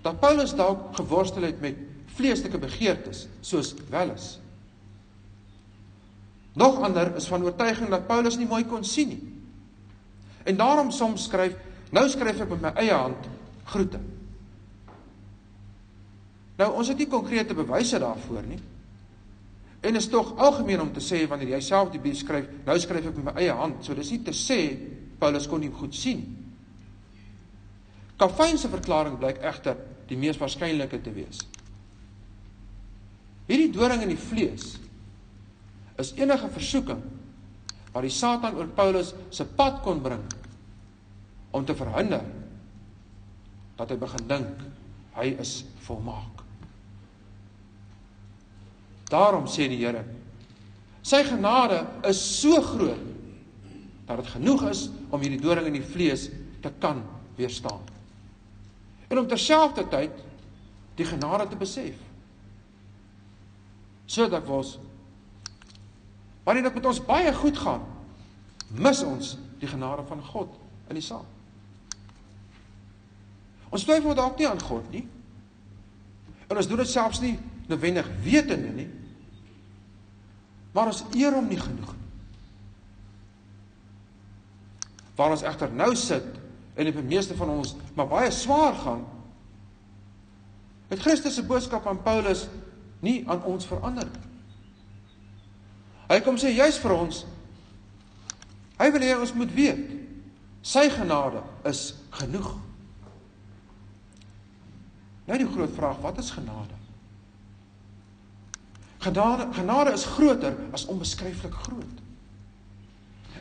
dat 0.03 0.21
Paulus 0.21 0.55
dalk 0.55 0.97
geworstel 0.97 1.43
het 1.43 1.61
met 1.61 1.77
vleeslike 2.15 2.59
begeertes 2.59 3.29
soos 3.41 3.75
welis. 3.91 4.41
Nog 6.53 6.81
ander 6.81 7.17
is 7.17 7.27
van 7.27 7.43
oortuiging 7.43 7.89
dat 7.91 8.07
Paulus 8.07 8.37
nie 8.37 8.47
mooi 8.47 8.65
kon 8.65 8.85
sien 8.85 9.09
nie. 9.09 9.33
En 10.43 10.57
daarom 10.57 10.91
soms 10.91 11.25
skryf, 11.25 11.57
nou 11.91 12.09
skryf 12.09 12.41
ek 12.41 12.49
met 12.49 12.61
my 12.61 12.73
eie 12.75 12.93
hand 12.93 13.29
groete. 13.65 14.14
Nou 16.59 16.71
ons 16.79 16.89
het 16.91 17.01
nie 17.01 17.11
konkrete 17.11 17.57
bewyse 17.57 17.99
daarvoor 17.99 18.47
nie. 18.47 18.61
En 19.85 19.99
is 19.99 20.09
tog 20.09 20.37
algemeen 20.41 20.81
om 20.81 20.93
te 20.95 21.03
sê 21.05 21.25
wanneer 21.29 21.57
jy 21.57 21.61
self 21.67 21.91
die 21.93 22.01
brief 22.01 22.23
skryf, 22.23 22.47
nou 22.65 22.77
skryf 22.81 23.11
ek 23.11 23.19
met 23.19 23.27
my 23.27 23.35
eie 23.43 23.57
hand, 23.57 23.83
so 23.85 23.97
dis 23.97 24.15
nie 24.15 24.23
te 24.25 24.33
sê 24.37 24.61
Paulus 25.21 25.49
kon 25.51 25.61
nie 25.61 25.73
goed 25.73 25.95
sien. 25.97 26.23
Calvin 28.21 28.57
se 28.59 28.71
verklaring 28.73 29.19
blyk 29.21 29.43
egter 29.45 29.77
die 30.09 30.17
mees 30.21 30.39
waarskynlike 30.41 31.01
te 31.05 31.13
wees. 31.13 31.43
Hierdie 33.49 33.73
doring 33.75 34.05
in 34.07 34.15
die 34.15 34.21
vlees 34.21 34.77
is 36.01 36.15
enige 36.17 36.49
versoeking 36.55 37.03
wat 37.93 38.07
die 38.07 38.15
Satan 38.15 38.57
oor 38.59 38.71
Paulus 38.75 39.13
se 39.35 39.45
pad 39.45 39.83
kon 39.85 40.01
bring 40.03 40.25
om 41.55 41.67
te 41.67 41.77
verhinder 41.79 42.25
dat 43.79 43.91
hy 43.91 43.99
begin 44.01 44.31
dink 44.31 44.65
hy 45.19 45.29
is 45.43 45.61
volmaak. 45.87 46.34
Daarom 49.15 49.47
sê 49.47 49.69
die 49.71 49.79
Here: 49.79 50.03
Sy 51.07 51.23
genade 51.29 51.85
is 52.09 52.19
so 52.41 52.59
groot 52.63 53.13
dat 54.09 54.19
dit 54.21 54.33
genoeg 54.35 54.65
is 54.73 54.89
om 55.11 55.23
hierdie 55.23 55.41
doring 55.41 55.69
in 55.71 55.79
die 55.79 55.87
vlees 55.87 56.27
te 56.65 56.73
kan 56.83 57.03
weerstaan. 57.39 57.81
En 59.09 59.21
om 59.21 59.29
terselfdertyd 59.29 60.17
die 60.99 61.07
genade 61.07 61.47
te 61.49 61.59
besef. 61.61 61.97
Sodat 64.07 64.49
ons 64.49 64.79
wanneer 66.45 66.67
dit 66.67 66.75
met 66.77 66.87
ons 66.91 67.01
baie 67.07 67.31
goed 67.33 67.57
gaan, 67.57 67.87
mis 68.75 69.01
ons 69.07 69.37
die 69.63 69.71
genade 69.71 70.05
van 70.09 70.21
God 70.33 70.59
in 70.91 70.99
die 70.99 71.05
saak. 71.05 71.29
Ons 73.73 73.87
twyfel 73.87 74.15
dalk 74.15 74.37
nie 74.39 74.49
aan 74.49 74.61
God 74.61 74.91
nie. 74.93 75.07
En 76.51 76.59
ons 76.61 76.69
doen 76.69 76.83
dit 76.83 76.91
selfs 76.91 77.23
nie 77.25 77.39
noodwendig 77.71 78.11
wetende 78.23 78.75
nie. 78.77 78.91
Maar 80.75 80.91
ons 80.91 81.05
eer 81.15 81.35
hom 81.35 81.47
nie 81.49 81.61
genoeg 81.61 81.93
nie. 81.95 82.03
Waar 85.15 85.31
ons 85.37 85.45
egter 85.47 85.71
nou 85.71 85.93
sit 85.99 86.27
en 86.75 86.89
die 86.91 87.03
meeste 87.07 87.37
van 87.39 87.53
ons 87.55 87.77
maar 87.95 88.11
baie 88.11 88.31
swaar 88.35 88.75
gaan, 88.75 89.05
het 90.91 91.03
Christus 91.03 91.39
se 91.39 91.45
boodskap 91.47 91.87
aan 91.87 92.03
Paulus 92.03 92.49
nie 93.05 93.23
aan 93.31 93.43
ons 93.47 93.67
verander 93.67 94.09
nie. 94.11 94.25
Hy 96.11 96.19
kom 96.27 96.37
sê 96.41 96.51
juis 96.53 96.79
vir 96.83 96.97
ons 96.99 97.23
hy 98.75 98.91
wil 98.91 99.07
hê 99.07 99.15
ons 99.15 99.33
moet 99.39 99.53
weet 99.55 99.85
sy 100.65 100.89
genade 100.91 101.41
is 101.71 101.93
genoeg. 102.19 102.51
Nou 105.25 105.37
die 105.41 105.49
groot 105.49 105.73
vraag, 105.77 106.01
wat 106.05 106.19
is 106.21 106.33
genade? 106.35 106.84
Genade 109.05 109.51
genade 109.53 109.93
is 109.93 110.07
groter 110.09 110.57
as 110.73 110.87
onbeskryflik 110.89 111.55
groot. 111.67 112.01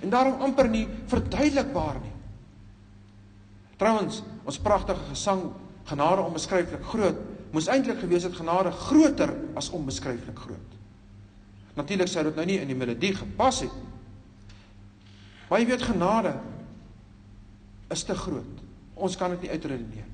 En 0.03 0.11
daarom 0.11 0.41
amper 0.43 0.67
nie 0.69 0.87
verduidelikbaar 1.07 2.01
nie. 2.03 2.11
Trouwens, 3.79 4.21
ons 4.43 4.59
pragtige 4.59 5.05
gesang 5.13 5.45
genade 5.87 6.21
onbeskryflik 6.21 6.83
groot, 6.91 7.19
moes 7.53 7.69
eintlik 7.71 8.01
gewees 8.01 8.25
het 8.27 8.35
genade 8.35 8.71
groter 8.71 9.31
as 9.59 9.69
onbeskryflik 9.71 10.39
groot. 10.39 10.77
Natuurlik 11.77 12.11
sou 12.11 12.23
dit 12.27 12.35
nou 12.35 12.45
nie 12.47 12.59
in 12.61 12.69
die 12.69 12.77
melodie 12.77 13.13
gepas 13.15 13.63
het 13.63 13.73
nie. 13.73 13.91
Maar 15.49 15.61
jy 15.61 15.69
weet 15.69 15.85
genade 15.85 16.33
is 17.93 18.03
te 18.03 18.15
groot. 18.17 18.61
Ons 18.93 19.15
kan 19.17 19.33
dit 19.35 19.45
nie 19.45 19.53
uitredeneer. 19.53 20.09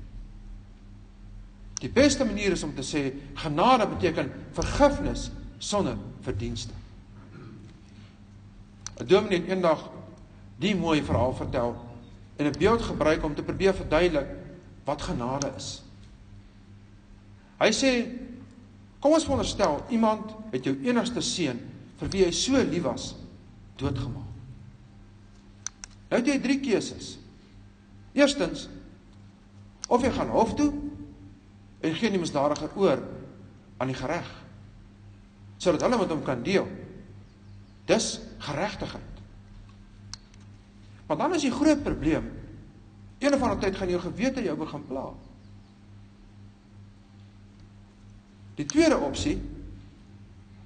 Die 1.80 1.88
beste 1.92 2.26
manier 2.28 2.52
is 2.52 2.64
om 2.66 2.74
te 2.76 2.84
sê 2.84 3.06
genade 3.40 3.86
beteken 3.88 4.28
vergifnis 4.56 5.30
sonder 5.60 5.96
verdienste. 6.24 6.72
'n 9.00 9.06
Dominee 9.06 9.40
het 9.40 9.48
eendag 9.48 9.90
die 10.56 10.74
mooi 10.76 11.02
verhaal 11.04 11.34
vertel 11.34 11.76
en 12.36 12.46
'n 12.46 12.58
beeld 12.58 12.82
gebruik 12.82 13.24
om 13.24 13.34
te 13.34 13.42
probeer 13.42 13.74
verduidelik 13.74 14.28
wat 14.84 15.02
genade 15.02 15.52
is. 15.56 15.82
Hy 17.60 17.70
sê 17.72 17.92
kom 18.98 19.12
ons 19.12 19.24
veronderstel 19.24 19.84
iemand 19.88 20.32
het 20.50 20.64
jou 20.64 20.76
enigste 20.84 21.20
seun 21.20 21.60
vir 21.96 22.08
wie 22.08 22.24
hy 22.24 22.30
so 22.30 22.56
lief 22.56 22.82
was 22.82 23.14
doodgemaak. 23.76 24.28
Nou 26.08 26.20
het 26.20 26.26
jy 26.26 26.40
drie 26.40 26.60
keuses. 26.60 27.18
Eerstens 28.12 28.68
of 29.88 30.02
jy 30.02 30.10
gaan 30.10 30.28
hof 30.28 30.54
toe 30.54 30.72
en 31.80 31.94
gee 31.94 32.10
die 32.10 32.18
misdadiger 32.18 32.70
oor 32.76 33.02
aan 33.76 33.86
die 33.86 34.06
reg 34.06 34.39
sodat 35.60 35.84
hulle 35.84 35.98
met 36.00 36.12
hom 36.12 36.22
kan 36.24 36.42
deel. 36.42 36.68
Dis 37.88 38.14
geregtigheid. 38.40 39.18
Maar 41.06 41.18
dan 41.20 41.34
is 41.36 41.44
die 41.44 41.52
groot 41.52 41.82
probleem 41.84 42.30
een 43.20 43.34
of 43.34 43.42
ander 43.42 43.58
tyd 43.58 43.76
gaan 43.76 43.90
jou 43.92 44.00
gewete 44.00 44.42
jou 44.42 44.56
begin 44.56 44.86
pla. 44.86 45.10
Die 48.56 48.64
tweede 48.66 48.96
opsie 48.96 49.36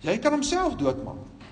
jy 0.04 0.18
kan 0.22 0.36
homself 0.36 0.76
doodmaak. 0.78 1.50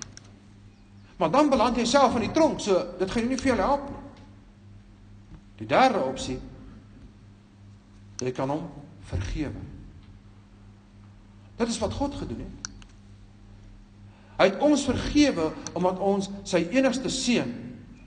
Maar 1.17 1.31
dan 1.31 1.49
beland 1.49 1.77
jy 1.77 1.85
self 1.89 2.15
in 2.15 2.27
die 2.27 2.33
tronk, 2.35 2.59
so 2.61 2.79
dit 2.99 3.11
gaan 3.11 3.25
jou 3.25 3.31
nie 3.33 3.41
veel 3.41 3.59
help 3.59 3.89
nie. 3.89 4.01
Die 5.63 5.67
derde 5.67 6.03
opsie 6.05 6.39
jy 8.23 8.31
kan 8.31 8.49
hom 8.53 8.69
vergewe. 9.09 9.63
Dit 11.59 11.67
is 11.67 11.79
wat 11.81 11.97
God 11.97 12.15
gedoen 12.15 12.45
het. 12.45 12.62
Hy 14.37 14.49
het 14.49 14.61
ons 14.65 14.85
vergewe 14.87 15.51
omdat 15.77 15.99
ons 16.01 16.29
sy 16.47 16.63
enigste 16.73 17.09
seun 17.13 17.51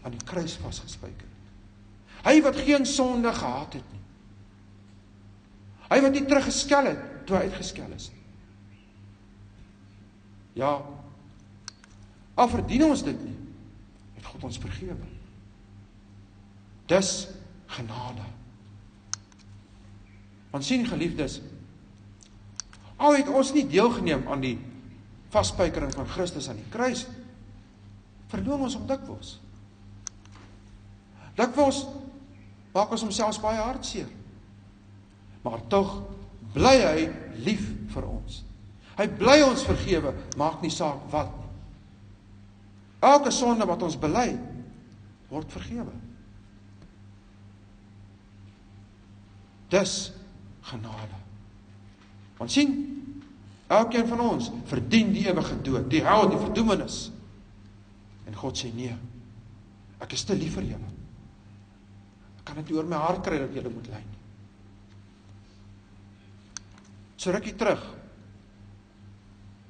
aan 0.02 0.14
die 0.14 0.26
kruis 0.26 0.56
vasgespijker 0.62 1.26
het. 1.26 2.26
Hy 2.26 2.40
wat 2.42 2.58
geen 2.66 2.86
sonde 2.86 3.30
gehad 3.34 3.78
het 3.78 3.92
nie. 3.92 4.02
Hy 5.86 6.00
wat 6.02 6.14
nie 6.16 6.24
teruggeskel 6.26 6.90
het 6.90 7.02
toe 7.26 7.38
hy 7.38 7.46
uitgeskel 7.46 7.90
is 7.94 8.08
nie. 8.10 8.22
Ja. 10.62 10.78
Al 12.36 12.48
verdien 12.52 12.84
ons 12.88 13.02
dit 13.04 13.18
nie, 13.22 13.36
het 14.16 14.26
God 14.26 14.46
ons 14.48 14.58
vergewe. 14.60 15.10
Dis 16.90 17.12
genade. 17.76 18.24
Want 20.52 20.64
sien 20.64 20.86
geliefdes, 20.88 21.40
al 22.96 23.18
het 23.18 23.28
ons 23.28 23.52
nie 23.52 23.66
deelgeneem 23.68 24.24
aan 24.32 24.44
die 24.44 24.56
vasspykering 25.36 25.92
van 25.94 26.08
Christus 26.08 26.48
aan 26.48 26.60
die 26.60 26.72
kruis, 26.72 27.04
verloon 28.32 28.66
ons 28.66 28.76
om 28.78 28.86
dikwels. 28.88 29.36
Dikwels 31.36 31.84
maak 32.74 32.92
ons 32.92 33.04
homself 33.04 33.40
baie 33.44 33.60
hartseer. 33.60 34.08
Maar 35.44 35.62
tog 35.72 36.00
bly 36.56 36.76
hy 36.82 37.08
lief 37.44 37.64
vir 37.92 38.08
ons. 38.08 38.42
Hy 38.96 39.06
bly 39.20 39.36
ons 39.44 39.64
vergewe, 39.68 40.14
maak 40.40 40.62
nie 40.64 40.72
saak 40.72 41.04
wat 41.12 41.32
nie. 41.36 41.44
Elke 43.06 43.30
sonde 43.30 43.66
wat 43.68 43.82
ons 43.84 43.98
bely, 44.00 44.30
word 45.28 45.52
vergewe. 45.52 45.92
Dis 49.70 49.94
genade. 50.70 51.20
Want 52.38 52.52
sien, 52.52 52.72
elkeen 53.66 54.06
van 54.06 54.20
ons 54.20 54.50
verdien 54.70 55.12
die 55.12 55.26
ewige 55.26 55.56
dood, 55.62 55.90
die 55.90 56.02
hel, 56.04 56.28
die 56.30 56.38
verdoemenis. 56.38 57.10
En 58.26 58.34
God 58.34 58.58
sê 58.58 58.70
nee. 58.74 58.94
Ek 60.02 60.12
is 60.12 60.24
te 60.26 60.36
lief 60.36 60.54
vir 60.58 60.70
julle. 60.74 60.92
Ek 62.38 62.44
kan 62.46 62.60
dit 62.60 62.74
oor 62.76 62.86
my 62.86 63.00
hart 63.00 63.24
kry 63.26 63.40
dat 63.42 63.54
julle 63.54 63.72
moet 63.72 63.88
ly 63.90 64.02
nie. 64.02 64.18
So 67.16 67.32
rukkie 67.34 67.56
terug. 67.56 67.82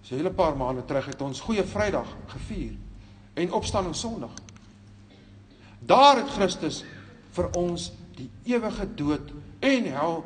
So 0.02 0.14
'n 0.14 0.18
hele 0.18 0.30
paar 0.30 0.56
maande 0.56 0.84
terug 0.84 1.06
het 1.06 1.22
ons 1.22 1.40
Goeie 1.40 1.64
Vrydag 1.64 2.06
gevier 2.26 2.76
en 3.34 3.52
Opstanding 3.52 3.94
Sondag. 3.94 4.30
Daar 5.78 6.16
het 6.16 6.30
Christus 6.30 6.84
vir 7.30 7.50
ons 7.56 7.92
die 8.16 8.30
ewige 8.44 8.94
dood 8.94 9.32
en 9.60 9.84
hel 9.84 10.24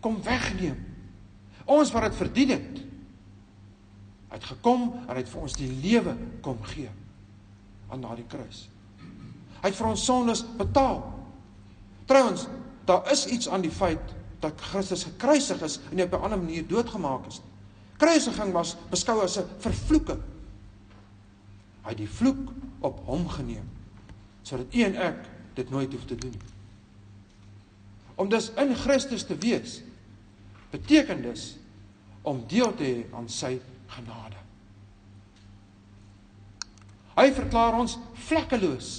kom 0.00 0.22
wegneem. 0.22 0.78
Ons 1.64 1.92
wat 1.92 2.02
dit 2.02 2.14
verdien 2.14 2.48
het. 2.48 2.89
Hy 4.30 4.38
het 4.38 4.46
gekom 4.46 4.92
en 4.94 5.10
hy 5.10 5.22
het 5.22 5.30
vir 5.30 5.42
ons 5.42 5.56
die 5.58 5.70
lewe 5.82 6.14
kom 6.44 6.60
gee 6.70 6.90
aan 7.90 8.04
daardie 8.04 8.26
kruis. 8.30 8.68
Hy 9.60 9.68
het 9.68 9.76
vir 9.76 9.90
ons 9.90 10.04
sondes 10.06 10.44
betaal. 10.56 11.02
Trouwens, 12.06 12.46
daar 12.86 13.10
is 13.10 13.26
iets 13.26 13.48
aan 13.50 13.64
die 13.66 13.74
feit 13.74 14.14
dat 14.40 14.60
Christus 14.70 15.04
gekruisig 15.04 15.62
is 15.66 15.78
en 15.90 16.02
op 16.02 16.12
'n 16.12 16.22
ander 16.22 16.38
manier 16.38 16.66
doodgemaak 16.66 17.26
is. 17.26 17.40
Kruisiging 17.98 18.52
was 18.52 18.76
beskou 18.90 19.20
as 19.22 19.36
'n 19.38 19.44
vervloeking. 19.58 20.22
Hy 21.82 21.88
het 21.88 21.96
die 21.96 22.08
vloek 22.08 22.52
op 22.80 23.00
hom 23.04 23.28
geneem 23.28 23.68
sodat 24.42 24.74
u 24.74 24.82
en 24.82 24.96
ek 24.96 25.28
dit 25.54 25.70
nooit 25.70 25.92
hoef 25.92 26.04
te 26.04 26.14
doen 26.14 26.30
nie. 26.30 26.48
Om 28.14 28.28
dus 28.28 28.50
in 28.56 28.74
Christus 28.74 29.22
te 29.22 29.36
wees 29.36 29.82
beteken 30.70 31.22
dus 31.22 31.56
om 32.22 32.44
deel 32.46 32.74
te 32.74 32.84
hê 32.84 33.14
aan 33.14 33.28
sy 33.28 33.60
genade. 33.96 34.38
Hy 37.16 37.28
verklaar 37.36 37.76
ons 37.80 37.98
vlekkeloos. 38.28 38.90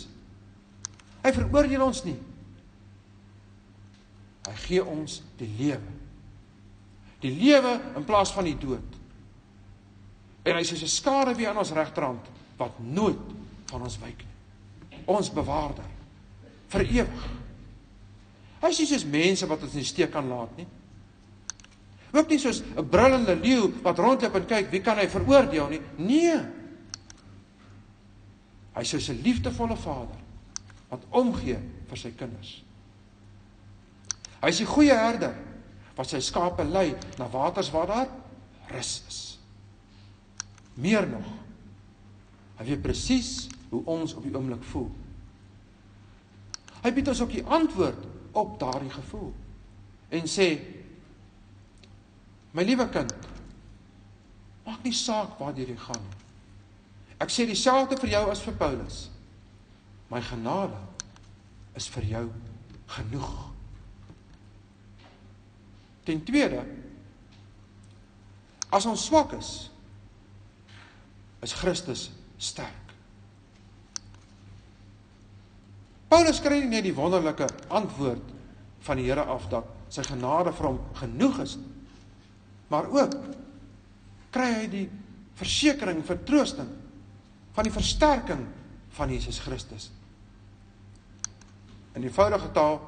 Hy 1.21 1.31
veroordeel 1.35 1.83
ons 1.85 2.03
nie. 2.05 2.17
Hy 4.47 4.55
gee 4.65 4.83
ons 4.83 5.19
die 5.39 5.49
lewe. 5.59 5.97
Die 7.21 7.31
lewe 7.33 7.75
in 7.97 8.05
plaas 8.05 8.33
van 8.33 8.47
die 8.49 8.57
dood. 8.57 8.97
En 10.41 10.57
hy 10.57 10.61
is 10.65 10.71
soos 10.73 10.83
'n 10.83 10.95
skare 10.95 11.35
weer 11.35 11.49
aan 11.49 11.61
ons 11.61 11.71
regterhand 11.71 12.25
wat 12.57 12.79
nooit 12.79 13.19
van 13.69 13.81
ons 13.81 13.97
wyk 13.99 14.25
nie. 14.25 14.99
Ons 15.05 15.29
bewaarder 15.29 15.85
vir 16.69 16.81
ewig. 16.81 17.29
Hy 18.61 18.69
is 18.69 18.79
nie 18.79 18.87
soos 18.87 19.05
mense 19.05 19.47
wat 19.47 19.61
ons 19.61 19.73
in 19.73 19.79
die 19.79 19.85
steek 19.85 20.11
kan 20.11 20.27
laat 20.27 20.57
nie. 20.57 20.67
Ook 22.11 22.27
nie 22.27 22.39
soos 22.39 22.61
'n 22.61 22.89
brullende 22.89 23.35
leeu 23.35 23.71
wat 23.81 23.97
rondloop 23.97 24.35
en 24.35 24.45
kyk 24.45 24.71
wie 24.71 24.81
kan 24.81 24.97
hy 24.97 25.07
veroordeel 25.07 25.69
nie. 25.69 25.81
Nee. 25.95 26.39
Hy 28.73 28.81
is 28.81 29.09
'n 29.09 29.21
liefdevolle 29.23 29.77
vader 29.77 30.19
wat 30.89 31.03
omgee 31.09 31.59
vir 31.87 31.97
sy 31.97 32.11
kinders. 32.11 32.63
Hy 34.41 34.49
is 34.49 34.57
die 34.57 34.65
goeie 34.65 34.93
herder 34.93 35.35
wat 35.95 36.09
sy 36.09 36.19
skape 36.19 36.63
lei 36.63 36.95
na 37.17 37.29
waters 37.29 37.71
waar 37.71 37.87
daar 37.87 38.09
rus 38.71 39.03
is. 39.07 39.39
Meer 40.73 41.07
nog. 41.07 41.27
Hy 42.57 42.65
weet 42.65 42.81
presies 42.81 43.47
hoe 43.69 43.83
ons 43.85 44.13
op 44.13 44.23
die 44.23 44.33
oomblik 44.35 44.63
voel. 44.63 44.89
Hy 46.81 46.91
bied 46.91 47.07
ons 47.07 47.21
ook 47.21 47.31
die 47.31 47.45
antwoord 47.45 48.07
op 48.31 48.59
daardie 48.59 48.89
gevoel 48.89 49.33
en 50.09 50.27
sê 50.27 50.47
My 52.51 52.65
liewe 52.67 52.87
kind, 52.91 53.13
maak 54.65 54.83
nie 54.83 54.95
saak 54.95 55.37
waar 55.39 55.55
jy 55.55 55.71
gaan 55.79 56.03
nie. 56.03 56.17
Ek 57.21 57.31
sê 57.31 57.45
dieselfde 57.47 57.95
vir 58.01 58.11
jou 58.15 58.23
as 58.31 58.41
vir 58.43 58.57
Paulus. 58.59 58.97
My 60.11 60.19
genade 60.25 60.79
is 61.79 61.87
vir 61.93 62.07
jou 62.09 62.25
genoeg. 62.97 63.35
Ten 66.03 66.23
tweede, 66.27 66.65
as 68.73 68.87
ons 68.89 69.05
swak 69.05 69.35
is, 69.37 69.51
is 71.45 71.53
Christus 71.55 72.09
sterk. 72.41 72.77
Paulus 76.11 76.41
kry 76.43 76.59
nie 76.65 76.73
net 76.73 76.83
die 76.89 76.97
wonderlike 76.97 77.47
antwoord 77.71 78.33
van 78.83 78.99
die 78.99 79.05
Here 79.07 79.23
af 79.23 79.45
dat 79.53 79.93
sy 79.93 80.03
genade 80.09 80.51
vir 80.57 80.67
hom 80.67 80.81
genoeg 80.99 81.39
is 81.45 81.55
nie 81.61 81.80
maar 82.71 82.87
ook 82.87 83.17
kry 84.31 84.47
hy 84.61 84.67
die 84.71 84.85
versekering 85.39 85.99
vertroosting 86.07 86.69
van 87.51 87.67
die 87.67 87.73
versterking 87.73 88.45
van 88.95 89.11
Jesus 89.11 89.41
Christus. 89.43 89.89
In 91.95 92.05
eenvoudige 92.07 92.51
taal 92.55 92.79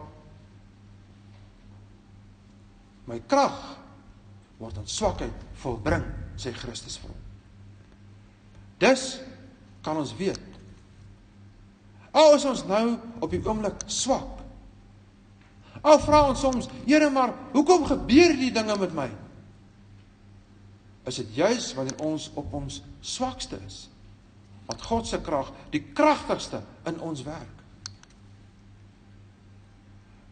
My 3.03 3.17
krag 3.27 3.57
word 4.61 4.77
in 4.79 4.87
swakheid 4.87 5.41
volbring, 5.59 6.05
sê 6.39 6.53
Christus 6.55 6.95
vir 7.01 7.11
hom. 7.11 7.23
Dus 8.79 9.03
kan 9.83 9.99
ons 9.99 10.13
weet. 10.15 10.39
Al 12.15 12.37
is 12.37 12.45
ons 12.47 12.63
nou 12.69 12.93
op 13.19 13.33
die 13.33 13.41
oomblik 13.43 13.83
swak. 13.91 14.39
Al 15.83 15.99
vra 15.99 16.21
ons 16.29 16.39
soms, 16.39 16.69
Here, 16.85 17.09
maar 17.11 17.33
hoekom 17.51 17.83
gebeur 17.89 18.31
hierdie 18.31 18.53
dinge 18.55 18.77
met 18.79 18.95
my? 18.95 19.09
Is 21.03 21.15
dit 21.15 21.35
juis 21.35 21.73
wanneer 21.73 21.99
ons 21.99 22.29
op 22.33 22.53
ons 22.53 22.81
swakste 23.01 23.59
is 23.65 23.89
wat 24.65 24.81
God 24.81 25.07
se 25.07 25.19
krag 25.21 25.49
die 25.73 25.81
kragtigste 25.93 26.61
in 26.87 26.99
ons 27.03 27.23
werk. 27.23 27.63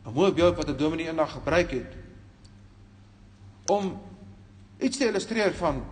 'n 0.06 0.14
Mooi 0.14 0.32
beeld 0.32 0.56
wat 0.56 0.70
'n 0.70 0.78
dominee 0.78 1.08
eendag 1.08 1.32
gebruik 1.32 1.72
het 1.72 1.94
om 3.68 4.02
iets 4.80 4.98
te 4.98 5.08
illustreer 5.08 5.54
van 5.54 5.84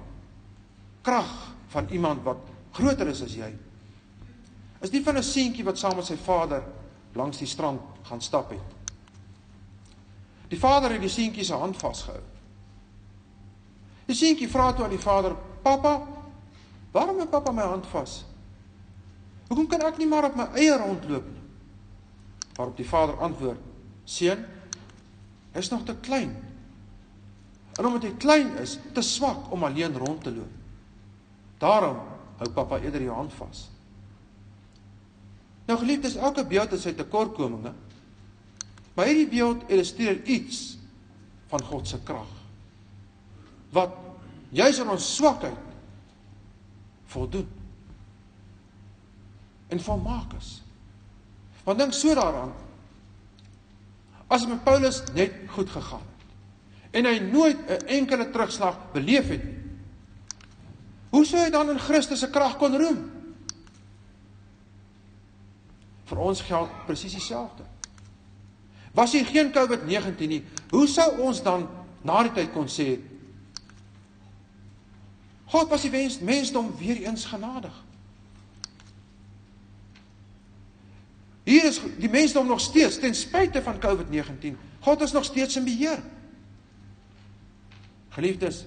krag 1.02 1.54
van 1.68 1.88
iemand 1.90 2.24
wat 2.24 2.38
groter 2.72 3.08
is 3.08 3.22
as 3.22 3.36
jy. 3.36 3.54
Is 4.82 4.92
nie 4.92 5.04
van 5.04 5.18
'n 5.18 5.24
seentjie 5.24 5.64
wat 5.64 5.78
saam 5.78 5.96
met 5.96 6.06
sy 6.06 6.18
vader 6.18 6.64
langs 7.14 7.38
die 7.38 7.48
strand 7.48 7.82
gaan 8.02 8.22
stap 8.22 8.50
het. 8.50 8.70
Die 10.48 10.60
vader 10.60 10.92
het 10.92 11.02
die 11.02 11.10
seentjie 11.10 11.44
se 11.44 11.54
hand 11.54 11.78
vasgehou. 11.78 12.22
Die 14.10 14.18
seentjie 14.18 14.50
vra 14.50 14.72
toe 14.74 14.88
aan 14.88 14.96
die 14.96 15.02
vader: 15.02 15.36
"Pappa, 15.62 16.02
waarom 16.92 17.20
het 17.22 17.30
pappa 17.30 17.52
my 17.54 17.68
hand 17.70 17.86
vas? 17.92 18.24
Hoekom 19.48 19.68
kan 19.70 19.86
ek 19.86 19.98
nie 19.98 20.08
maar 20.10 20.26
op 20.32 20.36
my 20.36 20.48
eie 20.58 20.78
rondloop 20.78 21.26
nie?" 21.30 21.44
Waarop 22.58 22.78
die 22.78 22.88
vader 22.90 23.20
antwoord: 23.22 23.60
"Seun, 24.04 24.46
hy 25.54 25.60
is 25.60 25.70
nog 25.70 25.86
te 25.86 25.96
klein. 26.02 26.34
En 27.78 27.86
omdat 27.86 28.04
hy 28.04 28.16
klein 28.18 28.58
is, 28.58 28.80
te 28.94 29.02
swak 29.02 29.52
om 29.54 29.64
alleen 29.64 29.98
rond 29.98 30.24
te 30.24 30.34
loop. 30.34 30.58
Daarom 31.58 32.02
hou 32.38 32.50
pappa 32.50 32.80
eerder 32.80 33.02
jou 33.02 33.16
hand 33.16 33.34
vas." 33.34 33.70
Nou 35.70 35.80
geliefdes, 35.80 36.16
elke 36.16 36.46
beeld 36.46 36.72
het 36.72 36.82
sy 36.82 36.96
tekortkominge. 36.98 37.74
Maar 38.98 39.06
hierdie 39.06 39.30
beeld 39.30 39.70
illustreer 39.70 40.24
iets 40.26 40.78
van 41.48 41.62
God 41.64 41.88
se 41.88 42.02
krag. 42.04 42.39
Wat 43.76 43.94
juis 44.50 44.80
in 44.80 44.90
ons 44.90 45.16
swakheid 45.16 45.68
voldoen. 47.10 47.48
En 49.70 49.82
volmaak 49.82 50.34
is. 50.38 50.62
Want 51.64 51.80
dink 51.80 51.94
so 51.94 52.14
daaraan. 52.18 52.54
As 54.28 54.48
met 54.48 54.64
Paulus 54.64 55.04
net 55.14 55.34
goed 55.54 55.70
gegaan 55.70 56.06
het 56.06 56.18
en 56.92 57.06
hy 57.06 57.20
nooit 57.20 57.58
'n 57.70 57.86
enkele 57.86 58.30
terugslag 58.30 58.78
beleef 58.92 59.28
het 59.28 59.44
nie. 59.44 59.58
Hoe 61.10 61.26
sou 61.26 61.42
hy 61.42 61.50
dan 61.50 61.70
in 61.70 61.80
Christus 61.80 62.20
se 62.20 62.30
krag 62.30 62.58
kon 62.58 62.78
roem? 62.78 63.12
Vir 66.06 66.18
ons 66.18 66.42
geld 66.42 66.70
presies 66.86 67.14
dieselfde. 67.14 67.64
Was 68.94 69.12
hier 69.12 69.26
geen 69.26 69.52
COVID-19 69.52 70.28
nie, 70.28 70.44
hoe 70.70 70.88
sou 70.88 71.20
ons 71.20 71.44
dan 71.44 71.68
na 72.02 72.24
die 72.24 72.32
tyd 72.32 72.52
kon 72.54 72.68
sê 72.68 73.00
God 75.50 75.70
was 75.70 75.82
die 75.82 75.90
wens 75.90 76.20
mensdom 76.20 76.74
weer 76.78 77.02
eens 77.02 77.26
genadig. 77.26 77.74
Hier 81.44 81.66
is 81.66 81.80
die 81.98 82.10
mensdom 82.10 82.48
nog 82.48 82.60
steeds 82.62 83.00
ten 83.00 83.16
spyte 83.16 83.62
van 83.66 83.80
COVID-19. 83.82 84.60
God 84.80 85.02
is 85.02 85.12
nog 85.12 85.26
steeds 85.26 85.56
in 85.58 85.64
beheer. 85.66 86.04
Geliefdes, 88.10 88.66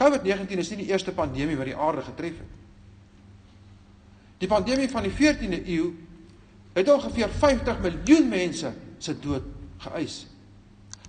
COVID-19 0.00 0.62
is 0.62 0.70
nie 0.72 0.80
die 0.86 0.88
eerste 0.94 1.12
pandemie 1.12 1.58
wat 1.58 1.68
die 1.68 1.76
aarde 1.76 2.02
getref 2.06 2.40
het. 2.40 2.56
Die 4.40 4.48
pandemie 4.48 4.88
van 4.88 5.04
die 5.04 5.12
14de 5.12 5.60
eeu 5.68 5.90
het 6.72 6.88
ongeveer 6.88 7.28
50 7.28 7.80
miljoen 7.84 8.28
mense 8.28 8.72
se 8.98 9.18
dood 9.20 9.44
geëis. 9.84 10.22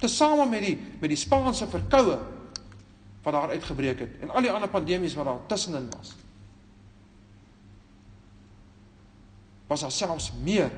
Tesame 0.02 0.50
met 0.50 0.66
die 0.66 0.76
met 1.00 1.12
die 1.14 1.20
Spaanse 1.20 1.68
verkoue 1.72 2.20
wat 3.22 3.34
daar 3.34 3.50
uitgebreek 3.50 4.00
het 4.00 4.20
en 4.22 4.30
al 4.30 4.42
die 4.42 4.52
ander 4.52 4.70
pandemies 4.70 5.16
wat 5.18 5.26
daar 5.26 5.46
tussenin 5.48 5.90
was. 5.98 6.14
Was 9.68 9.82
daar 9.82 9.92
selfs 9.92 10.32
meer 10.44 10.72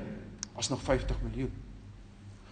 as 0.54 0.68
nog 0.68 0.82
50 0.82 1.16
miljoen. 1.22 1.52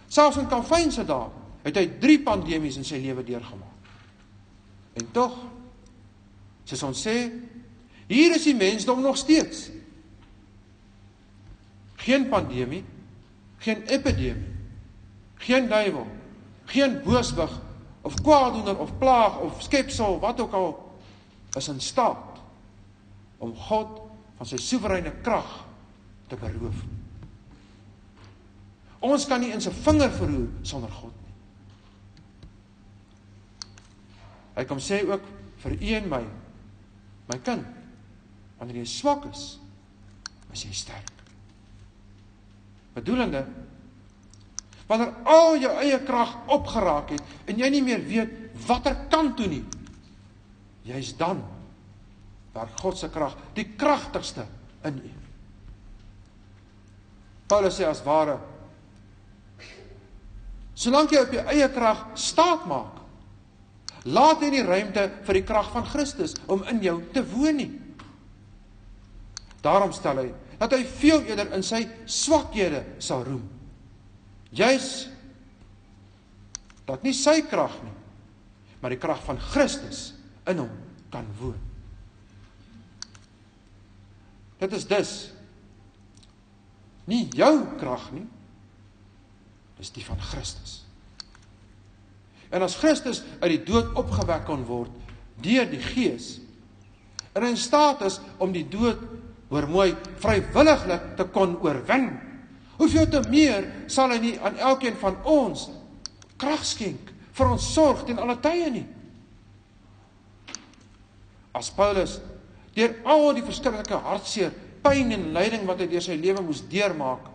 Selfs 0.07 0.37
in 0.37 0.47
Kalfyn 0.47 0.91
se 0.91 1.05
dae 1.05 1.29
het 1.63 1.77
hy 1.79 1.85
3 1.99 2.19
pandemies 2.25 2.77
in 2.77 2.85
sy 2.85 2.99
lewe 2.99 3.23
deurgemaak. 3.23 3.91
En 4.99 5.11
tog 5.15 5.37
soos 6.67 6.83
ons 6.83 7.05
sê, 7.07 7.15
hier 8.07 8.35
is 8.35 8.43
die 8.43 8.55
mensdom 8.55 9.01
nog 9.01 9.17
steeds. 9.17 9.69
Geen 12.03 12.27
pandemie, 12.29 12.83
geen 13.63 13.83
epidemie 13.87 14.53
geen 15.43 15.67
duiwel, 15.67 16.07
geen 16.65 17.01
booswig 17.03 17.51
of 18.03 18.15
kwaadoener 18.21 18.77
of 18.79 18.97
plaag 18.99 19.39
of 19.39 19.61
skepsel 19.63 20.19
wat 20.19 20.39
ook 20.39 20.53
al 20.53 20.71
is 21.55 21.67
in 21.67 21.79
staat 21.81 22.41
om 23.37 23.55
God 23.55 24.01
van 24.37 24.47
sy 24.47 24.57
soewereine 24.59 25.11
krag 25.23 25.49
te 26.27 26.35
beroof. 26.39 26.83
Ons 29.03 29.27
kan 29.27 29.41
nie 29.43 29.51
in 29.55 29.61
sy 29.63 29.71
vinger 29.83 30.11
verroer 30.15 30.49
sonder 30.67 30.91
God 30.95 31.15
nie. 31.15 31.33
Hy 34.53 34.65
kom 34.69 34.79
sê 34.83 35.01
ook 35.07 35.25
vir 35.63 35.75
u 35.79 35.91
en 35.97 36.09
my, 36.11 36.21
my 37.31 37.39
kind, 37.43 37.67
wanneer 38.59 38.81
jy 38.83 38.87
swak 38.89 39.27
is, 39.31 39.45
is 40.53 40.65
jy 40.67 40.73
sterk. 40.77 41.11
Bedoelende 42.93 43.41
wanneer 44.87 45.13
al 45.29 45.57
jou 45.61 45.71
eie 45.81 45.99
krag 46.03 46.35
opgeraak 46.51 47.13
het 47.15 47.49
en 47.49 47.59
jy 47.59 47.69
nie 47.71 47.83
meer 47.85 48.03
weet 48.03 48.63
watter 48.67 48.97
kant 49.11 49.37
toe 49.39 49.47
nie 49.51 49.63
jy's 50.87 51.13
dan 51.17 51.41
waar 52.53 52.69
God 52.81 52.97
se 52.99 53.09
krag 53.09 53.35
die 53.57 53.65
kragtigste 53.77 54.45
in 54.85 54.99
u. 54.99 55.11
Paulus 57.49 57.79
sê 57.79 57.87
as 57.87 58.03
ware 58.05 58.37
solank 60.75 61.13
jy 61.13 61.23
op 61.23 61.33
jou 61.33 61.45
eie 61.53 61.69
krag 61.73 62.03
staat 62.19 62.67
maak 62.69 62.99
laat 64.03 64.43
jy 64.43 64.51
nie 64.51 64.67
ruimte 64.67 65.07
vir 65.23 65.39
die 65.39 65.47
krag 65.47 65.71
van 65.71 65.87
Christus 65.87 66.35
om 66.51 66.65
in 66.67 66.81
jou 66.83 66.97
te 67.15 67.21
woon 67.23 67.55
nie. 67.55 67.69
Daarom 69.63 69.93
stel 69.95 70.19
hy 70.19 70.29
dat 70.59 70.75
hy 70.75 70.83
veel 70.83 71.23
eerder 71.29 71.53
in 71.55 71.63
sy 71.63 71.85
swakhede 72.03 72.83
sal 72.99 73.23
roem 73.23 73.45
Juis 74.53 74.89
dat 76.87 77.03
nie 77.05 77.13
sy 77.15 77.39
krag 77.47 77.75
nie, 77.81 77.95
maar 78.81 78.91
die 78.93 79.01
krag 79.01 79.21
van 79.25 79.39
Christus 79.39 80.11
in 80.49 80.59
hom 80.59 80.71
kan 81.13 81.27
woon. 81.39 81.59
Dit 84.59 84.75
is 84.75 84.85
dus 84.87 85.13
nie 87.09 87.25
jou 87.35 87.53
krag 87.79 88.09
nie, 88.15 88.25
dis 89.79 89.91
die 89.95 90.05
van 90.05 90.19
Christus. 90.31 90.81
En 92.53 92.61
as 92.63 92.77
Christus 92.79 93.23
uit 93.41 93.55
die 93.55 93.63
dood 93.65 93.95
opgewek 93.99 94.45
kon 94.47 94.67
word 94.67 94.93
deur 95.43 95.65
die 95.67 95.81
Gees 95.81 96.35
en 97.33 97.47
in 97.47 97.57
staat 97.57 98.03
is 98.05 98.19
om 98.43 98.53
die 98.53 98.67
dood 98.69 99.01
hoor 99.49 99.65
mooi 99.69 99.89
vrywilliglik 100.21 101.15
te 101.17 101.25
kon 101.33 101.55
oorwin 101.65 102.11
Hoeveel 102.83 103.07
te 103.07 103.21
meer 103.31 103.63
sal 103.87 104.11
hy 104.11 104.17
nie 104.19 104.33
aan 104.43 104.57
elkeen 104.59 104.97
van 104.99 105.15
ons 105.23 105.69
krag 106.41 106.65
skenk 106.67 107.13
vir 107.33 107.51
ons 107.53 107.67
sorg 107.71 108.01
ten 108.03 108.19
alle 108.19 108.35
tye 108.43 108.67
nie. 108.73 108.83
As 111.55 111.71
Paulus 111.71 112.17
deur 112.75 112.97
al 113.07 113.29
die 113.37 113.45
verskriklike 113.45 114.01
hartseer, 114.03 114.51
pyn 114.83 115.15
en 115.15 115.29
lyding 115.31 115.63
wat 115.69 115.79
hy 115.79 115.87
deur 115.93 116.03
sy 116.03 116.17
lewe 116.19 116.43
moes 116.43 116.59
deurmaak, 116.67 117.29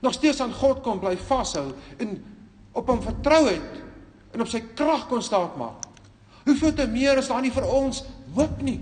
nog 0.00 0.16
steeds 0.16 0.40
aan 0.40 0.54
God 0.56 0.80
kon 0.86 1.02
bly 1.02 1.18
vashou 1.28 1.68
en 2.00 2.16
op 2.72 2.88
hom 2.88 3.04
vertrou 3.04 3.42
het 3.50 3.80
en 4.32 4.44
op 4.44 4.48
sy 4.48 4.62
krag 4.78 5.04
kon 5.10 5.24
staat 5.24 5.58
maak. 5.60 5.84
Hoeveel 6.46 6.72
te 6.78 6.86
meer 6.88 7.20
is 7.20 7.28
daar 7.28 7.44
nie 7.44 7.52
vir 7.52 7.66
ons 7.68 8.06
hoop 8.32 8.62
nie. 8.64 8.78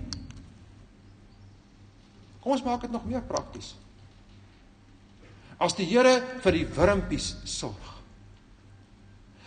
Kom 2.45 2.55
ons 2.55 2.63
maak 2.63 2.85
dit 2.87 2.95
nog 2.95 3.09
meer 3.09 3.25
prakties 3.27 3.75
as 5.63 5.77
die 5.79 5.87
Here 5.89 6.17
vir 6.43 6.59
die 6.59 6.67
wurmpies 6.77 7.35
sorg. 7.49 7.91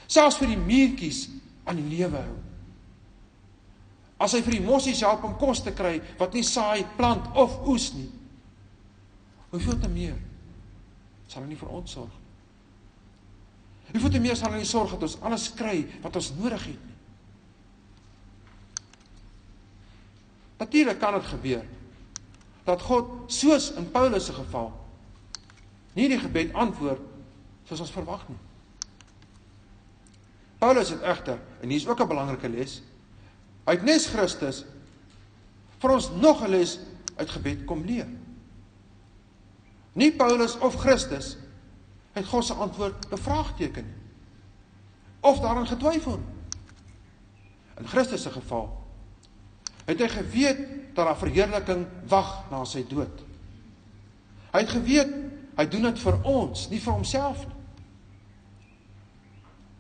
Selfs 0.08 0.40
vir 0.40 0.54
die 0.54 0.60
muurtjies 0.60 1.26
aan 1.68 1.82
die 1.82 1.98
lewe 1.98 2.22
hou. 2.22 2.38
As 4.24 4.34
hy 4.34 4.42
vir 4.46 4.58
die 4.58 4.66
mossies 4.66 5.04
help 5.06 5.26
om 5.28 5.36
kos 5.38 5.62
te 5.66 5.74
kry 5.76 5.98
wat 6.18 6.34
nie 6.34 6.46
saai, 6.48 6.88
plant 6.98 7.28
of 7.38 7.60
oes 7.68 7.92
nie. 7.94 8.10
Hoeveel 9.52 9.78
te 9.84 9.92
meer 9.92 10.16
sal 11.28 11.44
hy 11.44 11.52
nie 11.52 11.60
vir 11.60 11.76
ons 11.76 11.92
sorg 11.98 12.14
nie. 12.14 12.28
Jy 13.94 14.02
voet 14.04 14.18
meer 14.20 14.36
sal 14.36 14.56
in 14.56 14.64
die 14.64 14.68
sorg 14.68 14.92
dat 14.96 15.06
ons 15.08 15.16
alles 15.24 15.48
kry 15.56 15.80
wat 16.04 16.18
ons 16.20 16.34
nodig 16.36 16.66
het 16.74 16.82
nie. 16.84 16.96
Natuurlik 20.58 21.00
kan 21.00 21.16
dit 21.16 21.30
gebeur 21.32 21.66
dat 22.68 22.84
God 22.84 23.32
soos 23.32 23.70
in 23.80 23.88
Paulus 23.94 24.28
se 24.28 24.34
geval 24.36 24.74
nie 25.98 26.10
die 26.12 26.20
gebed 26.22 26.54
antwoord 26.54 27.02
soos 27.68 27.82
ons 27.84 27.94
verwag 27.94 28.24
nie. 28.30 28.40
Paulus 30.62 30.94
het 30.94 31.04
egter 31.06 31.40
en 31.62 31.70
hier 31.70 31.82
is 31.82 31.88
ook 31.88 32.02
'n 32.02 32.08
belangrike 32.08 32.50
les 32.50 32.82
uit 33.66 33.84
nes 33.84 34.08
Christus 34.08 34.66
vir 35.82 35.92
ons 35.92 36.10
nog 36.12 36.42
'n 36.44 36.50
les 36.50 36.80
uit 37.18 37.30
gebed 37.30 37.66
kom 37.66 37.84
leer. 37.86 38.08
Nie 39.94 40.12
Paulus 40.12 40.58
of 40.58 40.76
Christus 40.76 41.38
het 42.14 42.26
God 42.26 42.46
se 42.46 42.54
antwoord 42.54 43.10
bevraagteken 43.10 43.86
nie. 43.86 43.96
Of 45.20 45.40
daarin 45.40 45.68
getwyfel. 45.68 46.20
In 47.78 47.88
Christus 47.88 48.22
se 48.22 48.32
geval 48.32 48.86
het 49.86 50.00
hy 50.00 50.08
geweet 50.08 50.60
dat 50.94 51.06
daar 51.06 51.18
verheerliking 51.18 51.86
wag 52.08 52.50
na 52.52 52.66
sy 52.66 52.84
dood. 52.88 53.24
Hy 54.52 54.60
het 54.60 54.70
geweet 54.70 55.27
hy 55.58 55.66
doen 55.70 55.88
dit 55.90 56.02
vir 56.04 56.20
ons, 56.28 56.68
nie 56.70 56.82
vir 56.82 56.94
homself 56.94 57.46
nie. 57.48 57.56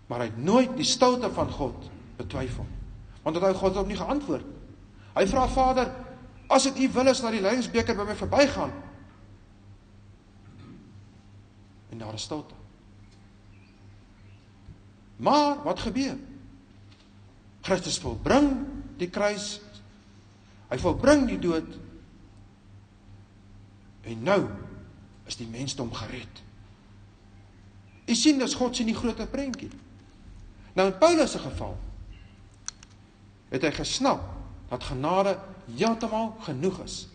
Maar 0.07 0.23
hy 0.23 0.27
het 0.29 0.39
nooit 0.39 0.75
die 0.79 0.87
stilte 0.87 1.29
van 1.35 1.49
God 1.51 1.89
betwyfel. 2.17 2.65
Want 3.25 3.39
hy 3.43 3.51
God 3.53 3.73
het 3.73 3.79
hom 3.81 3.89
nie 3.91 3.99
geantwoord. 3.99 4.45
Hy 5.17 5.25
vra 5.27 5.47
Vader, 5.51 5.89
as 6.47 6.67
dit 6.69 6.85
U 6.85 6.91
wil 6.95 7.11
is 7.11 7.21
dat 7.21 7.35
die 7.35 7.43
lydingsbeker 7.43 7.97
by 7.97 8.05
my 8.07 8.15
verbygaan, 8.15 8.71
en 11.91 12.03
daar 12.03 12.15
is 12.15 12.27
stilte. 12.27 12.55
Maar 15.17 15.63
wat 15.63 15.79
gebeur? 15.79 16.15
Christus 17.65 17.97
volbring 17.99 18.51
die 18.99 19.09
kruis. 19.09 19.57
Hy 20.69 20.77
volbring 20.77 21.25
die 21.27 21.39
dood. 21.41 21.77
En 24.07 24.23
nou 24.23 24.41
is 25.27 25.39
die 25.39 25.49
mensdom 25.49 25.91
gered. 25.93 26.43
U 28.07 28.15
sien 28.15 28.39
dis 28.39 28.55
God 28.55 28.75
se 28.75 28.85
nie 28.87 28.95
groter 28.95 29.27
prentjie. 29.27 29.69
Nou 30.77 30.87
in 30.87 30.97
Paulus 30.99 31.33
se 31.35 31.41
geval 31.43 31.75
het 33.51 33.63
hy 33.63 33.71
gesnap 33.75 34.23
dat 34.69 34.83
genade 34.83 35.37
heeltemal 35.77 36.33
genoeg 36.45 36.81
is 36.83 37.05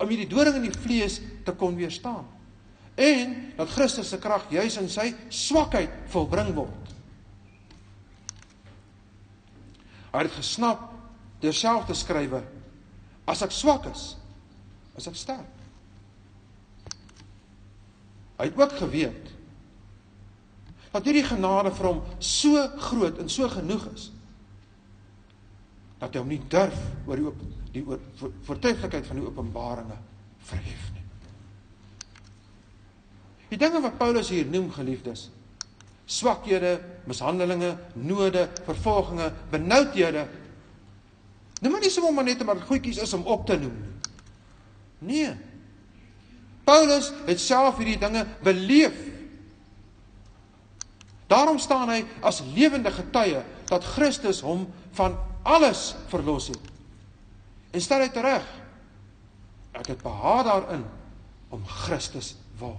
om 0.00 0.08
hierdie 0.08 0.30
doring 0.30 0.56
in 0.56 0.68
die 0.68 0.78
vlees 0.86 1.18
te 1.44 1.52
kon 1.58 1.76
weerstaan 1.76 2.26
en 3.00 3.34
dat 3.56 3.72
Christus 3.74 4.10
se 4.12 4.18
krag 4.20 4.48
juis 4.52 4.76
in 4.80 4.88
sy 4.92 5.10
swakheid 5.32 5.92
volbring 6.12 6.50
word. 6.56 6.94
Hy 10.10 10.24
het 10.24 10.34
gesnap 10.34 10.88
deur 11.40 11.56
self 11.56 11.86
te 11.88 11.96
skrywe 11.96 12.42
as 13.30 13.44
ek 13.46 13.54
swak 13.54 13.86
is, 13.92 14.04
is 14.98 15.06
ek 15.08 15.16
sterk. 15.16 15.59
Hy 18.40 18.48
het 18.48 18.56
ook 18.56 18.72
geweet 18.80 19.26
dat 20.90 21.04
hierdie 21.06 21.26
genade 21.28 21.70
vir 21.76 21.86
hom 21.86 22.00
so 22.18 22.62
groot 22.88 23.18
en 23.20 23.28
so 23.30 23.48
genoeg 23.52 23.84
is 23.92 24.08
dat 26.00 26.14
hy 26.14 26.22
hom 26.22 26.30
nie 26.32 26.40
durf 26.50 26.78
oor 27.06 27.20
die 27.20 27.26
op 27.28 27.42
die 27.70 27.82
oor 27.86 28.00
voortuiglikheid 28.48 29.04
van 29.06 29.20
die 29.20 29.26
openbaringe 29.28 29.98
verhef 30.48 30.86
nie. 30.96 31.04
Die 33.52 33.58
dinge 33.60 33.82
wat 33.84 33.98
Paulus 34.00 34.32
hier 34.32 34.48
noem 34.48 34.70
geliefdes, 34.74 35.28
swakhede, 36.10 36.78
mishandelinge, 37.06 37.76
node, 37.94 38.48
vervolginge, 38.66 39.28
benoudhede. 39.52 40.24
Noem 41.60 41.76
maar 41.76 41.84
nie 41.84 41.92
sommer 41.92 42.26
net 42.26 42.42
maar 42.46 42.64
goedjies 42.66 43.02
is 43.04 43.14
om 43.14 43.28
op 43.30 43.46
te 43.46 43.60
noem 43.60 43.76
nie. 45.04 45.28
Nee. 45.28 45.49
Paulus 46.64 47.12
het 47.26 47.40
self 47.40 47.78
hierdie 47.80 47.98
dinge 47.98 48.26
beleef. 48.44 48.96
Daarom 51.30 51.58
staan 51.58 51.90
hy 51.92 52.02
as 52.26 52.42
lewende 52.54 52.90
getuie 52.90 53.42
dat 53.70 53.86
Christus 53.94 54.42
hom 54.42 54.66
van 54.98 55.16
alles 55.42 55.94
verlos 56.10 56.50
het. 56.50 56.70
En 57.70 57.82
stel 57.82 58.02
hy 58.02 58.10
reg. 58.24 58.46
Ek 59.78 59.92
het 59.92 60.02
behaag 60.02 60.44
daarin 60.48 60.84
om 61.54 61.62
Christus 61.66 62.34
wil. 62.58 62.76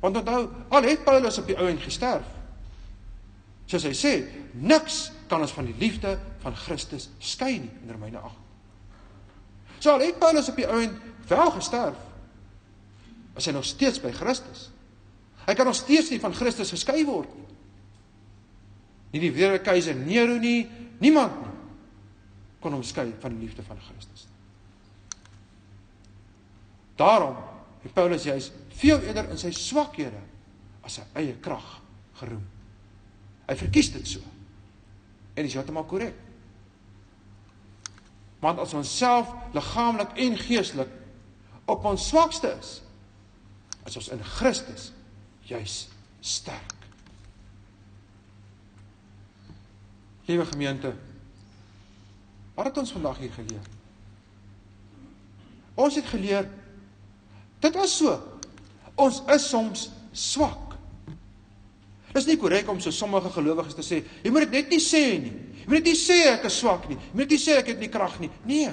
Want 0.00 0.16
onthou, 0.16 0.46
al 0.68 0.82
het 0.86 1.04
Paulus 1.04 1.38
op 1.38 1.46
die 1.50 1.58
ou 1.58 1.66
en 1.68 1.80
gesterf. 1.82 2.26
Soos 3.66 3.86
hy 3.88 3.94
sê, 3.98 4.12
niks 4.54 5.08
kan 5.26 5.42
ons 5.42 5.54
van 5.56 5.66
die 5.66 5.74
liefde 5.80 6.14
van 6.44 6.54
Christus 6.54 7.08
skei 7.18 7.56
nie 7.58 7.72
in 7.82 7.90
Romeine 7.90 8.22
8. 8.22 8.42
So 9.82 9.96
al 9.96 10.06
het 10.06 10.20
Paulus 10.22 10.50
op 10.52 10.60
die 10.60 10.68
ou 10.70 10.78
en 10.84 10.94
wel 11.28 11.50
gesterf, 11.56 11.98
is 13.36 13.46
hy 13.46 13.52
nog 13.52 13.66
steeds 13.68 14.00
by 14.00 14.12
Christus. 14.16 14.70
Hy 15.46 15.54
kan 15.54 15.68
nog 15.68 15.78
steeds 15.78 16.10
nie 16.10 16.20
van 16.22 16.34
Christus 16.34 16.72
geskei 16.74 17.04
word 17.06 17.30
nie. 17.36 17.44
Nie 19.14 19.22
die 19.28 19.34
weer 19.34 19.60
keiser 19.64 19.94
Nero 19.94 20.38
nie, 20.40 20.66
niemand 20.98 21.36
nie 21.40 21.56
kon 22.66 22.74
hom 22.74 22.82
skei 22.82 23.12
van 23.22 23.34
die 23.36 23.44
liefde 23.46 23.62
van 23.62 23.78
Christus. 23.78 24.26
Daarom 26.98 27.36
het 27.84 27.92
Paulus 27.94 28.24
juis 28.26 28.50
veel 28.80 29.04
eerder 29.06 29.28
in 29.30 29.38
sy 29.38 29.52
swakhede 29.54 30.18
as 30.82 30.98
sy 30.98 31.04
eie 31.20 31.36
krag 31.44 31.66
geroem. 32.18 32.42
Hy 33.46 33.54
verkies 33.60 33.92
dit 33.94 34.08
so. 34.16 34.22
En 35.36 35.46
dis 35.46 35.54
heeltemal 35.54 35.86
korrek. 35.86 36.16
Want 38.42 38.58
as 38.64 38.74
ons 38.74 38.90
self 38.98 39.30
liggaamlik 39.54 40.16
en 40.26 40.38
geestelik 40.40 40.90
op 41.66 41.84
ons 41.84 42.08
swakste 42.08 42.50
is, 42.60 42.70
is 43.86 43.98
ons 43.98 44.10
in 44.14 44.22
Christus 44.36 44.90
juis 45.46 45.86
sterk. 46.20 46.74
Liewe 50.26 50.46
gemeente, 50.46 50.90
wat 52.54 52.70
het 52.70 52.78
ons 52.82 52.94
vandag 52.94 53.18
hier 53.22 53.34
geleer? 53.34 53.66
Ons 55.76 55.98
het 55.98 56.08
geleer 56.08 56.48
dit 57.60 57.76
is 57.82 57.98
so 57.98 58.16
Ons 58.96 59.20
is 59.32 59.48
soms 59.50 59.88
swak. 60.16 60.74
Dit 62.08 62.22
is 62.22 62.28
nie 62.30 62.38
korrek 62.40 62.68
om 62.72 62.78
so 62.80 62.92
sommige 62.94 63.28
gelowiges 63.34 63.76
te 63.76 63.84
sê, 63.84 64.00
jy 64.24 64.32
moet 64.32 64.46
dit 64.46 64.54
net 64.56 64.72
nie 64.72 64.80
sê 64.80 65.02
nie. 65.20 65.34
Jy 65.60 65.68
moet 65.68 65.82
net 65.82 65.90
nie 65.90 65.98
sê 66.00 66.16
ek 66.30 66.46
is 66.48 66.56
swak 66.62 66.86
nie. 66.88 66.96
Jy 66.96 67.12
moet 67.12 67.26
net 67.26 67.34
nie 67.34 67.42
sê 67.42 67.58
ek 67.60 67.68
het 67.74 67.82
nie 67.82 67.90
krag 67.92 68.16
nie. 68.22 68.30
Nee. 68.48 68.72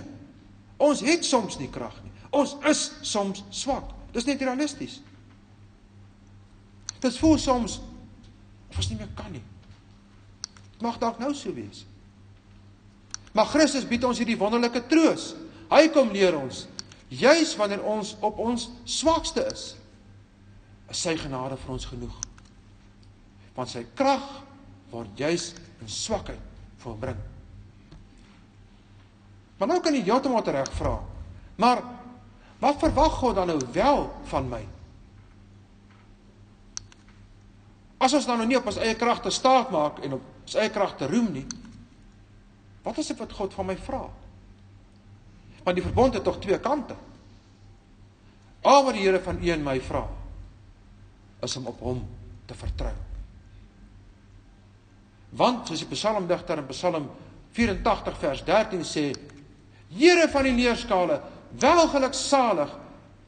Ons 0.84 1.04
het 1.04 1.28
soms 1.28 1.60
nie 1.60 1.68
krag 1.72 1.98
nie. 2.06 2.13
Ons 2.34 2.56
is 2.70 2.84
soms 3.06 3.44
swak. 3.54 3.92
Dis 4.14 4.26
net 4.26 4.42
realisties. 4.42 5.00
Dit 7.04 7.18
voel 7.20 7.38
soms 7.42 7.80
of 8.70 8.80
ons 8.82 8.90
nie 8.90 8.98
meer 8.98 9.12
kan 9.18 9.30
nie. 9.34 9.44
Dit 10.74 10.82
mag 10.86 10.98
dalk 11.02 11.20
nou 11.22 11.34
so 11.38 11.54
wees. 11.54 11.84
Maar 13.34 13.50
Christus 13.52 13.86
bied 13.90 14.06
ons 14.06 14.20
hierdie 14.22 14.38
wonderlike 14.40 14.86
troos. 14.90 15.34
Hy 15.74 15.88
kom 15.94 16.14
leer 16.14 16.38
ons 16.38 16.66
juis 17.14 17.52
wanneer 17.60 17.84
ons 17.86 18.16
op 18.26 18.40
ons 18.42 18.70
swakste 18.90 19.44
is 19.52 19.74
is 20.94 21.02
sy 21.06 21.14
genade 21.18 21.58
vir 21.58 21.74
ons 21.74 21.86
genoeg. 21.90 22.16
Want 23.56 23.72
sy 23.72 23.84
krag 23.98 24.26
word 24.92 25.18
juis 25.18 25.52
in 25.82 25.90
swakheid 25.90 26.42
volbring. 26.84 27.18
Maar 29.58 29.72
nou 29.72 29.80
kan 29.82 29.96
jy 29.96 30.04
heeltemal 30.06 30.46
reg 30.46 30.70
vra. 30.78 30.98
Maar 31.58 31.82
wat 32.64 32.80
verwag 32.80 33.20
God 33.20 33.36
dan 33.36 33.52
nou 33.52 33.60
wel 33.76 34.06
van 34.32 34.48
my? 34.48 34.62
As 38.04 38.16
ons 38.16 38.28
dan 38.28 38.40
nou 38.40 38.48
nie 38.48 38.60
op 38.60 38.68
ons 38.72 38.80
eie 38.80 38.96
krag 39.00 39.22
te 39.24 39.32
staat 39.32 39.72
maak 39.72 40.00
en 40.04 40.18
op 40.18 40.30
ons 40.44 40.56
eie 40.60 40.72
krag 40.72 40.96
te 41.00 41.08
roem 41.12 41.30
nie, 41.36 41.46
wat 42.84 43.00
is 43.00 43.12
dit 43.12 43.20
wat 43.20 43.36
God 43.36 43.56
van 43.56 43.70
my 43.70 43.78
vra? 43.80 44.02
Want 45.64 45.80
die 45.80 45.86
verbond 45.86 46.18
het 46.18 46.26
tog 46.28 46.42
twee 46.44 46.60
kante. 46.60 46.98
Al 48.68 48.84
wat 48.84 48.96
die 48.96 49.06
Here 49.06 49.20
van 49.24 49.40
u 49.40 49.50
en 49.52 49.64
my 49.64 49.78
vra, 49.84 50.04
is 51.44 51.56
om 51.60 51.68
op 51.72 51.80
hom 51.84 52.02
te 52.48 52.56
vertrou. 52.56 52.94
Want 55.40 55.68
soos 55.68 55.84
die 55.84 55.90
psalmdigter 55.92 56.60
in 56.62 56.68
Psalm 56.72 57.08
84 57.56 58.20
vers 58.20 58.44
13 58.48 58.84
sê, 58.88 59.06
Here 59.94 60.28
van 60.32 60.48
die 60.48 60.56
leerskale, 60.58 61.20
welgeluksalig 61.60 62.72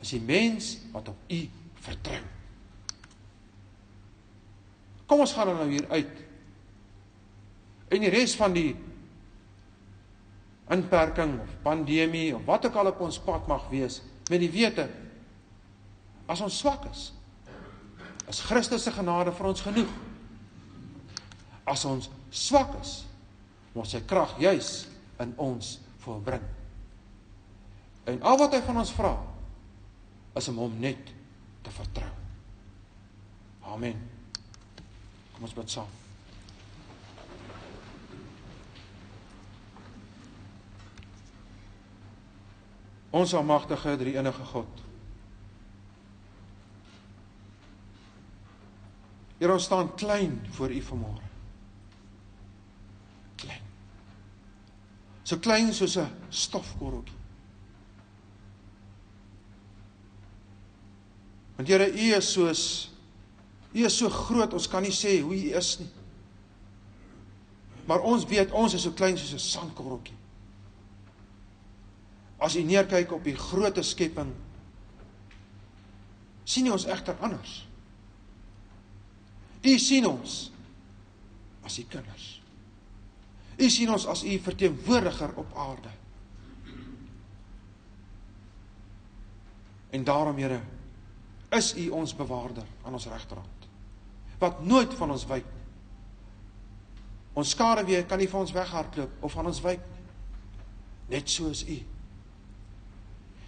is 0.02 0.14
die 0.16 0.22
mens 0.22 0.72
wat 0.94 1.10
op 1.12 1.30
U 1.30 1.42
vertrou. 1.86 2.22
Kom 5.06 5.22
ons 5.22 5.34
gaan 5.38 5.52
nou 5.54 5.68
hier 5.70 5.86
uit. 5.94 6.22
En 7.94 8.02
die 8.02 8.10
res 8.10 8.34
van 8.38 8.56
die 8.56 8.72
inperking 10.74 11.38
of 11.44 11.58
pandemie 11.62 12.32
of 12.36 12.46
wat 12.48 12.66
ook 12.66 12.80
al 12.82 12.90
op 12.90 13.04
ons 13.06 13.20
pad 13.22 13.46
mag 13.48 13.68
wees, 13.70 14.00
met 14.30 14.42
die 14.42 14.50
wete 14.50 14.88
as 16.26 16.42
ons 16.42 16.58
swak 16.58 16.88
is, 16.90 17.12
is 18.26 18.42
Christus 18.42 18.88
se 18.88 18.94
genade 18.96 19.34
vir 19.38 19.52
ons 19.52 19.62
genoeg. 19.62 19.92
As 21.70 21.86
ons 21.86 22.10
swak 22.34 22.74
is, 22.82 22.98
moet 23.78 23.90
sy 23.90 24.02
krag 24.10 24.34
juis 24.42 24.72
in 25.22 25.34
ons 25.42 25.76
volbring. 26.02 26.44
En 28.06 28.22
al 28.22 28.38
wat 28.38 28.54
hy 28.54 28.62
van 28.62 28.78
ons 28.78 28.94
vra 28.94 29.15
is 30.38 30.48
om 30.52 30.60
hom 30.62 30.74
net 30.80 31.12
te 31.65 31.74
vertrou. 31.74 32.12
Amen. 33.74 34.02
Kom 35.34 35.48
ons 35.48 35.56
bid 35.58 35.72
saam. 35.74 35.89
Ons 43.15 43.34
almagtige 43.34 43.96
drie 43.98 44.18
enige 44.20 44.46
God. 44.52 44.82
Here 49.39 49.52
ons 49.52 49.68
staan 49.68 49.94
klein 49.96 50.38
voor 50.56 50.72
U 50.72 50.82
vanmôre. 50.91 51.30
Klein. 53.39 53.63
So 55.24 55.39
klein 55.39 55.74
soos 55.74 55.98
'n 55.98 56.12
stofkorreltjie. 56.30 57.14
Want 61.56 61.68
Here, 61.68 61.88
U 61.88 62.13
is 62.15 62.32
soos 62.32 62.63
U 63.76 63.84
is 63.84 63.98
so 63.98 64.10
groot, 64.10 64.54
ons 64.56 64.70
kan 64.72 64.86
nie 64.86 64.94
sê 64.96 65.18
hoe 65.20 65.36
U 65.36 65.56
is 65.60 65.74
nie. 65.82 65.89
Maar 67.86 68.06
ons 68.08 68.24
weet 68.30 68.54
ons 68.56 68.74
is 68.74 68.86
so 68.88 68.96
klein 68.96 69.18
soos 69.20 69.34
'n 69.36 69.44
sandkorreltjie. 69.44 70.15
As 72.39 72.56
U 72.56 72.63
neerkyk 72.63 73.12
op 73.12 73.24
die 73.24 73.36
groot 73.36 73.78
skepping, 73.86 74.32
sien 76.46 76.68
U 76.68 76.72
ons 76.72 76.86
egter 76.86 77.18
anders. 77.20 77.65
U 79.63 79.78
sien 79.78 80.08
ons 80.08 80.52
as 81.63 81.80
U 81.80 81.84
kinders. 81.84 82.41
U 83.58 83.70
sien 83.70 83.89
ons 83.89 84.06
as 84.06 84.24
U 84.24 84.39
verteenwoordiger 84.39 85.36
op 85.36 85.52
aarde. 85.56 85.91
En 89.89 90.04
daarom, 90.04 90.38
Here, 90.38 90.62
is 91.56 91.74
U 91.76 91.89
ons 91.89 92.15
bewaarder 92.15 92.65
aan 92.84 92.94
ons 92.94 93.08
regterhand. 93.08 93.68
Wat 94.39 94.63
nooit 94.63 94.94
van 94.94 95.12
ons 95.12 95.26
wyk 95.30 95.46
nie. 95.46 95.63
Ons 97.36 97.52
skare 97.56 97.84
weer 97.88 98.06
kan 98.08 98.20
nie 98.20 98.30
van 98.32 98.46
ons 98.46 98.54
weghardloop 98.56 99.24
of 99.24 99.32
van 99.36 99.50
ons 99.52 99.62
wyk 99.63 99.84
nie. 99.91 100.04
Net 101.15 101.30
soos 101.30 101.63
U. 101.68 101.78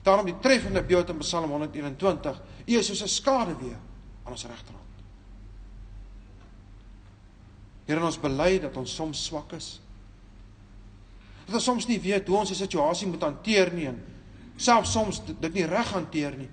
Daarom 0.08 0.28
die 0.28 0.40
treffende 0.40 0.84
beeld 0.84 1.10
in 1.12 1.20
Psalm 1.24 1.52
121, 1.52 2.42
U 2.68 2.78
is 2.80 2.88
soos 2.88 3.04
'n 3.04 3.08
skare 3.08 3.56
weer 3.58 3.80
aan 4.24 4.32
ons 4.32 4.46
regterhand. 4.46 4.86
Here, 7.88 8.04
ons 8.04 8.20
bely 8.20 8.60
dat 8.60 8.78
ons 8.78 8.96
soms 8.96 9.26
swak 9.26 9.54
is. 9.56 9.80
Dat 11.46 11.56
ons 11.56 11.64
soms 11.64 11.88
nie 11.88 12.00
weet 12.00 12.28
hoe 12.28 12.38
ons 12.38 12.52
'n 12.52 12.56
situasie 12.56 13.08
moet 13.08 13.22
hanteer 13.22 13.74
nie 13.74 13.88
en 13.88 14.04
selfs 14.58 14.92
soms 14.92 15.22
dit 15.40 15.54
nie 15.54 15.66
reg 15.66 15.92
hanteer 15.92 16.36
nie. 16.38 16.50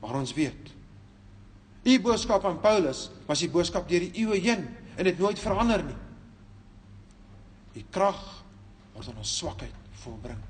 Maar 0.00 0.20
ons 0.20 0.34
weet. 0.34 0.74
U 1.88 2.00
boodskap 2.02 2.44
aan 2.44 2.60
Paulus 2.60 3.08
was 3.26 3.42
die 3.42 3.50
boodskap 3.50 3.88
deur 3.88 4.04
die 4.04 4.24
eeue 4.24 4.40
heen 4.42 4.66
en 4.98 5.06
dit 5.06 5.18
nooit 5.18 5.38
verander 5.40 5.84
nie. 5.84 5.98
U 7.78 7.84
krag 7.94 8.18
word 8.94 9.12
in 9.12 9.20
ons 9.22 9.36
swakheid 9.38 9.74
volbring. 10.02 10.40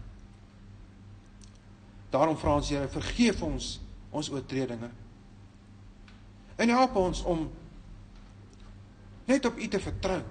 Daarom 2.13 2.39
vra 2.41 2.57
ons 2.57 2.71
Here, 2.73 2.89
vergeef 2.89 3.43
ons 3.45 3.77
ons 4.09 4.31
oortredinge. 4.33 4.89
En 6.57 6.73
help 6.73 6.97
ons 6.97 7.21
om 7.29 7.45
net 9.29 9.45
op 9.45 9.59
U 9.61 9.69
te 9.69 9.81
vertrou. 9.81 10.23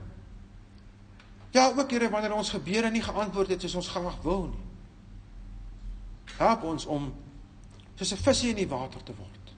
Ja, 1.53 1.69
ook 1.69 1.91
Here, 1.93 2.09
wanneer 2.09 2.33
ons 2.33 2.49
gebede 2.49 2.89
nie 2.91 3.05
geantwoord 3.05 3.53
het 3.53 3.61
soos 3.61 3.77
ons 3.83 3.91
graag 3.93 4.17
wil 4.25 4.49
nie. 4.49 4.65
Help 6.37 6.65
ons 6.67 6.85
om 6.85 7.11
soos 7.97 8.13
'n 8.13 8.23
visie 8.23 8.49
in 8.49 8.55
die 8.55 8.69
water 8.69 9.03
te 9.03 9.15
word. 9.15 9.53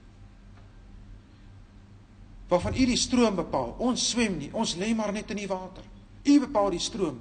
Waarvan 2.48 2.74
U 2.74 2.86
die 2.86 2.96
stroom 2.96 3.36
bepaal. 3.36 3.76
Ons 3.78 4.08
swem 4.10 4.38
nie, 4.38 4.50
ons 4.52 4.74
lê 4.76 4.94
maar 4.94 5.12
net 5.12 5.30
in 5.30 5.36
die 5.36 5.48
water. 5.48 5.84
U 6.24 6.40
bepaal 6.40 6.70
die 6.70 6.82
stroom 6.82 7.20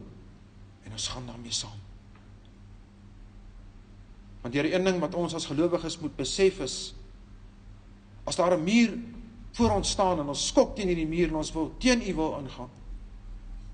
en 0.83 0.91
ons 0.91 1.07
gaan 1.07 1.25
daarmee 1.25 1.53
saam. 1.53 1.77
Want 4.41 4.53
die 4.53 4.73
een 4.73 4.83
ding 4.83 4.99
wat 4.99 5.15
ons 5.15 5.35
as 5.35 5.45
gelowiges 5.45 5.99
moet 5.99 6.15
besef 6.15 6.59
is 6.59 6.93
as 8.25 8.35
daar 8.35 8.57
'n 8.57 8.63
muur 8.63 8.97
voor 9.51 9.71
ons 9.71 9.89
staan 9.89 10.19
en 10.19 10.27
ons 10.27 10.47
skop 10.47 10.75
teen 10.75 10.87
hierdie 10.87 11.07
muur 11.07 11.27
en 11.27 11.35
ons 11.35 11.51
wil 11.51 11.73
teen 11.77 12.01
U 12.01 12.13
wil 12.15 12.37
ingaan. 12.39 12.69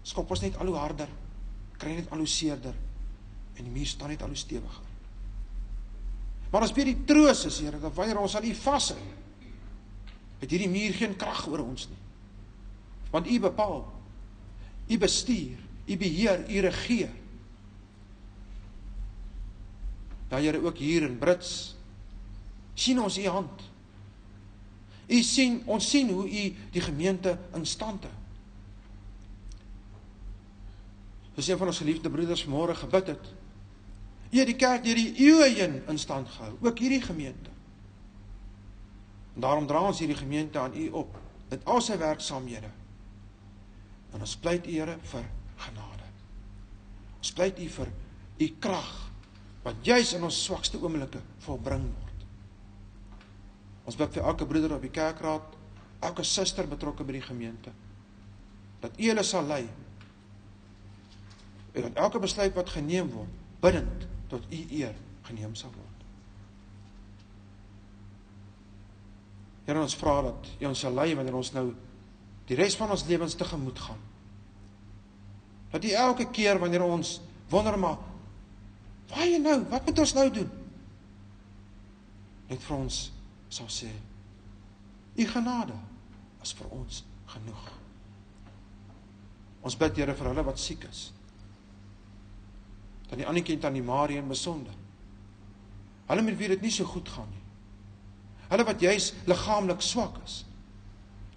Skop 0.01 0.29
ons 0.29 0.41
net 0.41 0.57
al 0.57 0.65
hoe 0.65 0.75
harder, 0.75 1.09
kry 1.77 1.95
net 1.95 2.11
al 2.11 2.17
hoe 2.17 2.27
seerder 2.27 2.73
en 3.55 3.63
die 3.63 3.71
muur 3.71 3.87
staan 3.87 4.09
net 4.09 4.21
al 4.21 4.27
hoe 4.27 4.37
stewiger. 4.37 4.84
Maar 6.51 6.65
as 6.67 6.73
baie 6.75 6.87
die 6.91 7.03
troos 7.07 7.45
is, 7.49 7.59
Here, 7.63 7.79
dat 7.81 7.93
wanneer 7.97 8.21
ons 8.21 8.35
aan 8.37 8.47
U 8.47 8.53
vashou, 8.55 8.99
het 10.39 10.51
hierdie 10.51 10.71
muur 10.71 10.95
geen 10.97 11.15
krag 11.17 11.45
oor 11.49 11.63
ons 11.63 11.87
nie. 11.89 12.01
Want 13.11 13.29
U 13.31 13.39
bepaal. 13.39 13.83
U 14.87 14.97
bestuur, 15.01 15.61
U 15.85 15.97
beheer, 15.97 16.43
U 16.49 16.65
regeer. 16.67 17.13
Ja 20.29 20.41
Here, 20.41 20.61
ook 20.61 20.77
hier 20.77 21.05
in 21.07 21.17
Brits 21.17 21.75
sien 22.75 22.99
ons 22.99 23.17
U 23.17 23.25
hand. 23.31 23.65
U 25.07 25.21
sien, 25.23 25.61
ons 25.69 25.89
sien 25.89 26.09
hoe 26.09 26.25
U 26.25 26.45
die 26.73 26.83
gemeente 26.83 27.37
in 27.55 27.65
stand 27.65 28.03
hou. 28.03 28.13
Dis 31.35 31.47
een 31.51 31.59
van 31.59 31.67
ons 31.67 31.81
geliefde 31.83 32.09
broeders 32.09 32.45
môre 32.47 32.75
gebid 32.79 33.11
het. 33.11 33.31
U 34.35 34.39
het 34.41 34.49
die 34.51 34.59
kerk 34.59 34.83
deur 34.83 34.97
die 34.99 35.13
eeue 35.23 35.47
heen 35.55 35.77
in 35.87 35.99
stand 35.99 36.27
gehou, 36.27 36.57
ook 36.59 36.79
hierdie 36.83 37.01
gemeente. 37.01 37.53
En 39.35 39.45
daarom 39.45 39.67
dra 39.67 39.85
ons 39.87 40.01
hierdie 40.03 40.17
gemeente 40.19 40.59
aan 40.59 40.75
u 40.75 40.89
op 41.03 41.15
met 41.49 41.63
al 41.63 41.79
sy 41.81 41.95
werksaamhede. 42.01 42.67
En 44.11 44.19
ons 44.19 44.35
pleit 44.43 44.67
u 44.67 44.75
Here 44.75 44.97
vir 45.11 45.29
genade. 45.63 46.09
Ons 47.21 47.31
pleit 47.31 47.59
u 47.63 47.69
vir 47.77 47.93
u 48.43 48.49
krag 48.59 48.91
wat 49.63 49.79
juis 49.87 50.11
in 50.17 50.27
ons 50.27 50.43
swakste 50.43 50.81
oomblikke 50.83 51.23
volbring 51.47 51.87
word. 51.87 52.27
Ons 53.87 53.95
bid 53.95 54.17
vir 54.17 54.27
elke 54.27 54.47
broeder 54.49 54.75
op 54.75 54.83
die 54.83 54.91
kerkraad, 54.91 55.55
elke 56.03 56.27
suster 56.27 56.67
betrokke 56.67 57.07
by 57.07 57.15
die 57.17 57.23
gemeente 57.23 57.71
dat 58.83 58.99
u 58.99 59.07
hulle 59.09 59.23
sal 59.25 59.47
lei 59.47 59.63
en 61.73 61.87
dat 61.87 62.03
elke 62.05 62.19
besluit 62.21 62.53
wat 62.55 62.69
geneem 62.75 63.09
word 63.13 63.39
bidend 63.63 64.05
tot 64.31 64.45
u 64.51 64.61
eer 64.79 64.95
geneem 65.25 65.55
sal 65.55 65.73
word. 65.73 65.95
Here 69.65 69.81
ons 69.81 69.97
vra 69.97 70.19
dat 70.27 70.49
U 70.61 70.67
ons 70.69 70.81
sal 70.85 70.93
lei 70.93 71.13
wanneer 71.17 71.37
ons 71.37 71.51
nou 71.55 71.69
die 72.45 72.57
res 72.57 72.75
van 72.77 72.91
ons 72.93 73.05
lewens 73.09 73.33
tegemoet 73.37 73.79
gaan. 73.81 74.01
Dat 75.73 75.85
U 75.85 75.93
elke 76.05 76.27
keer 76.29 76.61
wanneer 76.61 76.85
ons 76.85 77.17
wonder 77.49 77.77
maar 77.79 77.97
waar 79.09 79.25
jy 79.29 79.37
nou, 79.37 79.59
wat 79.69 79.85
moet 79.85 79.99
ons 80.01 80.13
nou 80.17 80.29
doen? 80.33 80.53
Net 82.49 82.61
vir 82.61 82.77
ons 82.77 82.99
sal 83.53 83.69
sê 83.73 83.89
U 85.15 85.25
genade 85.29 85.75
is 86.43 86.53
vir 86.57 86.71
ons 86.75 87.01
genoeg. 87.33 87.67
Ons 89.65 89.77
bid 89.81 89.97
Here 89.97 90.13
vir 90.13 90.29
hulle 90.29 90.45
wat 90.45 90.61
siek 90.61 90.85
is 90.89 91.07
dan 93.09 93.17
die 93.21 93.27
ander 93.27 93.43
kind 93.43 93.65
aan 93.65 93.77
die 93.77 93.85
Marie 93.85 94.17
en 94.17 94.27
besonder. 94.27 94.73
Hulle 96.05 96.21
met 96.21 96.37
wie 96.37 96.47
dit 96.53 96.61
nie 96.61 96.71
so 96.73 96.85
goed 96.85 97.09
gaan 97.09 97.29
nie. 97.29 97.43
Hulle 98.49 98.65
wat 98.65 98.81
juis 98.81 99.13
liggaamlik 99.25 99.81
swak 99.81 100.17
is. 100.23 100.43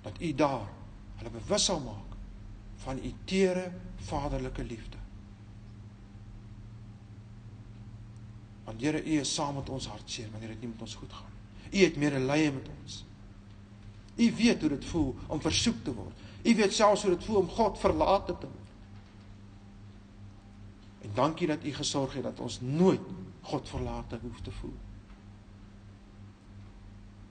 Dat 0.05 0.21
u 0.21 0.33
daar 0.35 0.69
hulle 1.19 1.31
bewus 1.35 1.65
sal 1.65 1.81
maak 1.81 2.17
van 2.85 3.01
u 3.05 3.13
teere 3.25 3.73
vaderlike 4.09 4.65
liefde. 4.65 4.97
Want 8.65 8.81
Here, 8.81 9.05
u 9.05 9.19
is 9.21 9.35
saam 9.35 9.55
met 9.55 9.69
ons 9.69 9.87
hartseer 9.89 10.29
wanneer 10.31 10.49
dit 10.49 10.61
nie 10.61 10.69
met 10.69 10.81
ons 10.85 10.95
goed 10.95 11.13
gaan 11.13 11.33
nie. 11.33 11.81
U 11.81 11.85
het 11.85 11.97
medelee 11.97 12.53
met 12.53 12.69
ons. 12.69 13.05
U 14.17 14.33
weet 14.37 14.61
hoe 14.61 14.69
dit 14.69 14.85
voel 14.85 15.15
om 15.27 15.41
versoek 15.41 15.85
te 15.85 15.95
word. 15.95 16.25
U 16.45 16.55
weet 16.55 16.75
selfs 16.75 17.03
hoe 17.03 17.15
dit 17.15 17.25
voel 17.25 17.37
om 17.37 17.49
God 17.49 17.79
verlate 17.79 18.37
te 18.39 18.47
word. 18.47 18.58
En 21.09 21.15
dankie 21.15 21.47
dat 21.49 21.65
U 21.65 21.73
gesorg 21.73 22.19
het 22.19 22.27
dat 22.29 22.41
ons 22.41 22.61
nooit 22.61 23.01
God 23.49 23.69
verlate 23.69 24.19
hoef 24.23 24.41
te 24.45 24.53
voel. 24.61 24.75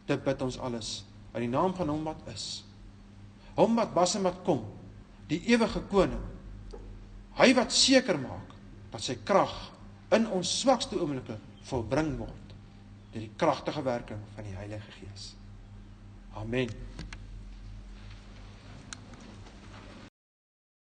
Dit 0.08 0.24
bid 0.24 0.42
ons 0.42 0.58
alles 0.58 1.04
in 1.36 1.46
die 1.46 1.52
naam 1.52 1.76
van 1.78 1.92
Hom 1.92 2.08
wat 2.08 2.26
is. 2.34 2.66
Hom 3.58 3.76
wat 3.78 3.94
was 3.94 4.16
en 4.18 4.26
wat 4.26 4.42
kom, 4.46 4.64
die 5.30 5.42
ewige 5.52 5.84
koning. 5.92 6.24
Hy 7.38 7.52
wat 7.58 7.74
seker 7.74 8.18
maak 8.18 8.56
dat 8.94 9.04
sy 9.04 9.18
krag 9.28 9.54
in 10.16 10.26
ons 10.32 10.60
swakste 10.62 10.98
oomblikke 10.98 11.38
volbring 11.68 12.16
word 12.18 12.54
deur 13.12 13.24
die 13.24 13.34
kragtige 13.40 13.84
werking 13.86 14.22
van 14.36 14.48
die 14.48 14.56
Heilige 14.56 14.92
Gees. 15.00 15.34
Amen. 16.38 16.87